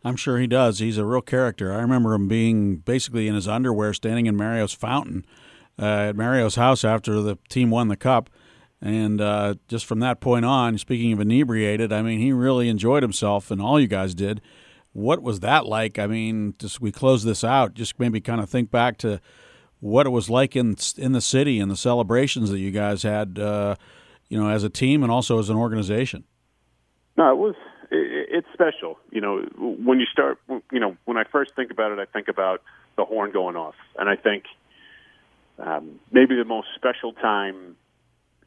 [0.05, 0.79] I'm sure he does.
[0.79, 1.73] He's a real character.
[1.73, 5.25] I remember him being basically in his underwear standing in Mario's fountain
[5.79, 8.31] uh, at Mario's house after the team won the cup.
[8.81, 13.03] And uh, just from that point on, speaking of inebriated, I mean, he really enjoyed
[13.03, 14.43] himself, and all you guys did.
[14.93, 15.99] What was that like?
[15.99, 19.21] I mean, just we close this out, just maybe kind of think back to
[19.81, 23.39] what it was like in in the city and the celebrations that you guys had,
[23.39, 23.77] uh,
[24.29, 26.25] you know, as a team and also as an organization.
[27.17, 27.55] No, it was
[28.35, 28.98] it's special.
[29.12, 30.39] You know, when you start,
[30.73, 32.62] you know, when I first think about it, I think about
[32.97, 34.44] the horn going off, and I think
[35.59, 37.77] um, maybe the most special time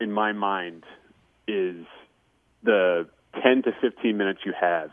[0.02, 0.84] in my mind
[1.48, 1.86] is
[2.64, 3.08] the
[3.42, 4.92] 10 to 15 minutes you have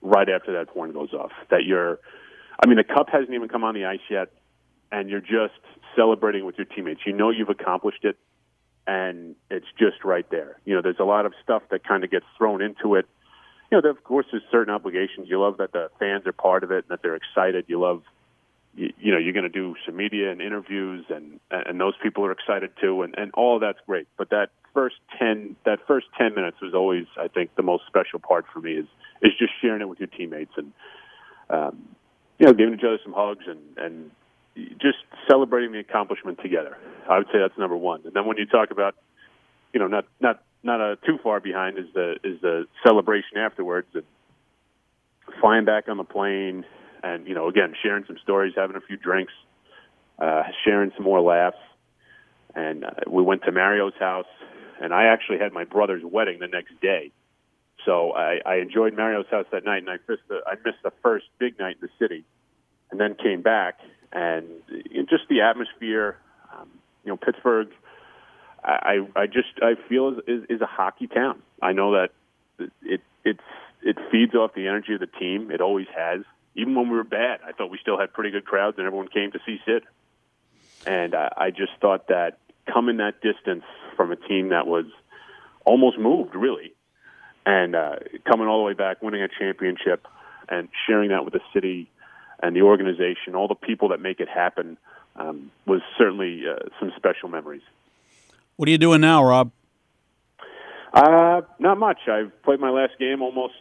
[0.00, 1.32] right after that horn goes off.
[1.50, 1.98] That you're,
[2.58, 4.28] I mean, the cup hasn't even come on the ice yet,
[4.90, 5.60] and you're just
[5.94, 7.00] celebrating with your teammates.
[7.04, 8.16] You know you've accomplished it,
[8.86, 10.56] and it's just right there.
[10.64, 13.06] You know, there's a lot of stuff that kind of gets thrown into it.
[13.72, 15.28] You know, of course, there's certain obligations.
[15.30, 17.64] You love that the fans are part of it and that they're excited.
[17.68, 18.02] You love
[18.74, 22.24] you, you know you're going to do some media and interviews and and those people
[22.24, 26.34] are excited too and and all that's great but that first 10 that first 10
[26.34, 28.86] minutes was always i think the most special part for me is
[29.20, 30.72] is just sharing it with your teammates and
[31.50, 31.86] um
[32.38, 34.10] you know giving each other some hugs and and
[34.80, 36.78] just celebrating the accomplishment together
[37.10, 38.94] i would say that's number 1 and then when you talk about
[39.74, 43.88] you know not not not uh, too far behind is the is the celebration afterwards
[43.94, 44.04] and
[45.40, 46.64] flying back on the plane
[47.02, 49.32] and you know, again, sharing some stories, having a few drinks,
[50.18, 51.56] uh, sharing some more laughs.
[52.54, 54.26] And uh, we went to Mario's house,
[54.80, 57.10] and I actually had my brother's wedding the next day.
[57.84, 60.92] So I, I enjoyed Mario's house that night, and I missed the I missed the
[61.02, 62.24] first big night in the city,
[62.90, 63.80] and then came back,
[64.12, 64.46] and
[65.08, 66.18] just the atmosphere.
[66.52, 66.68] Um,
[67.04, 67.68] you know, Pittsburgh.
[68.64, 71.42] I I just I feel is, is a hockey town.
[71.60, 72.10] I know that
[72.82, 73.40] it it's
[73.82, 75.50] it feeds off the energy of the team.
[75.50, 76.22] It always has
[76.54, 79.08] even when we were bad, I thought we still had pretty good crowds, and everyone
[79.08, 79.84] came to see Sid.
[80.86, 82.38] And I, I just thought that
[82.72, 83.64] coming that distance
[83.96, 84.86] from a team that was
[85.64, 86.74] almost moved, really,
[87.46, 87.96] and uh,
[88.30, 90.06] coming all the way back, winning a championship,
[90.48, 91.88] and sharing that with the city
[92.42, 94.76] and the organization, all the people that make it happen,
[95.16, 97.62] um, was certainly uh, some special memories.
[98.62, 99.50] What are you doing now, Rob?
[100.94, 101.98] Uh, not much.
[102.06, 103.54] I've played my last game almost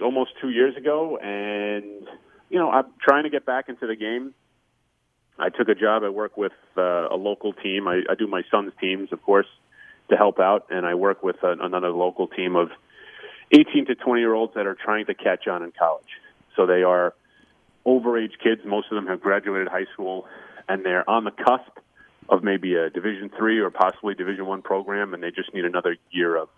[0.00, 2.06] almost two years ago, and
[2.48, 4.32] you know I'm trying to get back into the game.
[5.36, 6.04] I took a job.
[6.04, 7.88] I work with uh, a local team.
[7.88, 9.48] I, I do my son's teams, of course,
[10.10, 12.68] to help out, and I work with a, another local team of
[13.50, 16.20] 18 to 20 year olds that are trying to catch on in college.
[16.54, 17.14] So they are
[17.84, 18.60] overage kids.
[18.64, 20.28] Most of them have graduated high school,
[20.68, 21.80] and they're on the cusp
[22.30, 25.96] of maybe a Division three or possibly Division one program, and they just need another
[26.10, 26.48] year of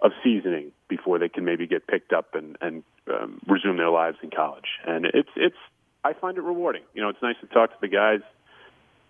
[0.00, 2.82] of seasoning before they can maybe get picked up and and
[3.12, 4.66] um, resume their lives in college.
[4.86, 5.56] And it's it's
[6.02, 6.82] I find it rewarding.
[6.94, 8.20] You know, it's nice to talk to the guys.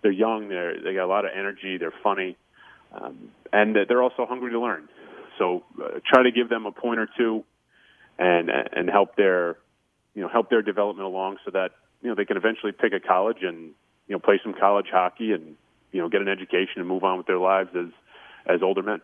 [0.01, 0.49] They're young.
[0.49, 1.77] They're they got a lot of energy.
[1.77, 2.37] They're funny,
[2.93, 4.89] um, and they're also hungry to learn.
[5.39, 7.45] So uh, try to give them a point or two,
[8.19, 9.57] and and help their
[10.13, 11.71] you know help their development along so that
[12.01, 13.71] you know they can eventually pick a college and
[14.07, 15.55] you know play some college hockey and
[15.93, 17.87] you know get an education and move on with their lives as
[18.45, 19.01] as older men.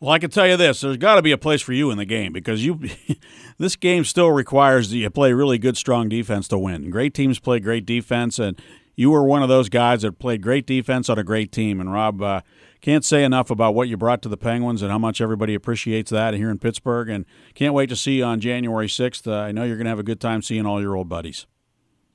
[0.00, 1.98] Well, I can tell you this: there's got to be a place for you in
[1.98, 2.80] the game because you,
[3.58, 6.90] this game still requires that you play really good, strong defense to win.
[6.90, 8.60] Great teams play great defense, and
[8.94, 11.80] you were one of those guys that played great defense on a great team.
[11.80, 12.40] And Rob, uh,
[12.80, 16.10] can't say enough about what you brought to the Penguins and how much everybody appreciates
[16.10, 17.08] that here in Pittsburgh.
[17.08, 17.24] And
[17.54, 19.26] can't wait to see you on January 6th.
[19.26, 21.46] Uh, I know you're going to have a good time seeing all your old buddies.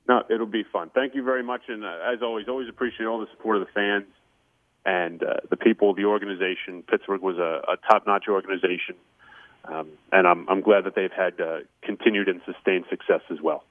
[0.07, 0.91] No, it'll be fun.
[0.93, 3.71] Thank you very much, and uh, as always, always appreciate all the support of the
[3.73, 4.05] fans
[4.85, 6.83] and uh, the people, the organization.
[6.83, 8.95] Pittsburgh was a, a top-notch organization,
[9.65, 13.63] um, and I'm, I'm glad that they've had uh, continued and sustained success as well.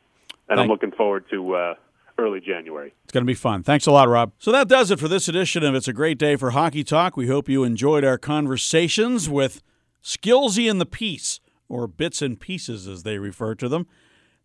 [0.48, 1.74] And Thank- I'm looking forward to uh,
[2.18, 2.94] early January.
[3.04, 3.62] It's going to be fun.
[3.62, 4.32] Thanks a lot, Rob.
[4.38, 7.16] So that does it for this edition of It's a Great Day for Hockey Talk.
[7.16, 9.62] We hope you enjoyed our conversations with
[10.02, 13.86] Skillsy and the Piece, or Bits and Pieces as they refer to them.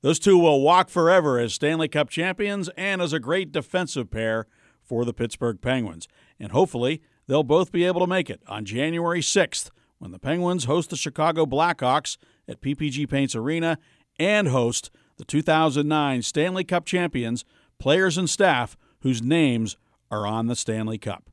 [0.02, 4.46] Those two will walk forever as Stanley Cup champions and as a great defensive pair
[4.84, 6.08] for the Pittsburgh Penguins.
[6.40, 10.66] And hopefully, they'll both be able to make it on January 6th when the Penguins
[10.66, 12.18] host the Chicago Blackhawks
[12.48, 13.78] at PPG Paints Arena
[14.20, 17.44] and host the 2009 Stanley Cup champions,
[17.80, 19.78] players and staff whose names
[20.12, 21.30] are on the Stanley Cup.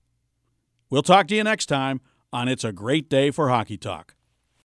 [0.90, 2.00] We'll talk to you next time
[2.32, 4.14] on It's a Great Day for Hockey Talk.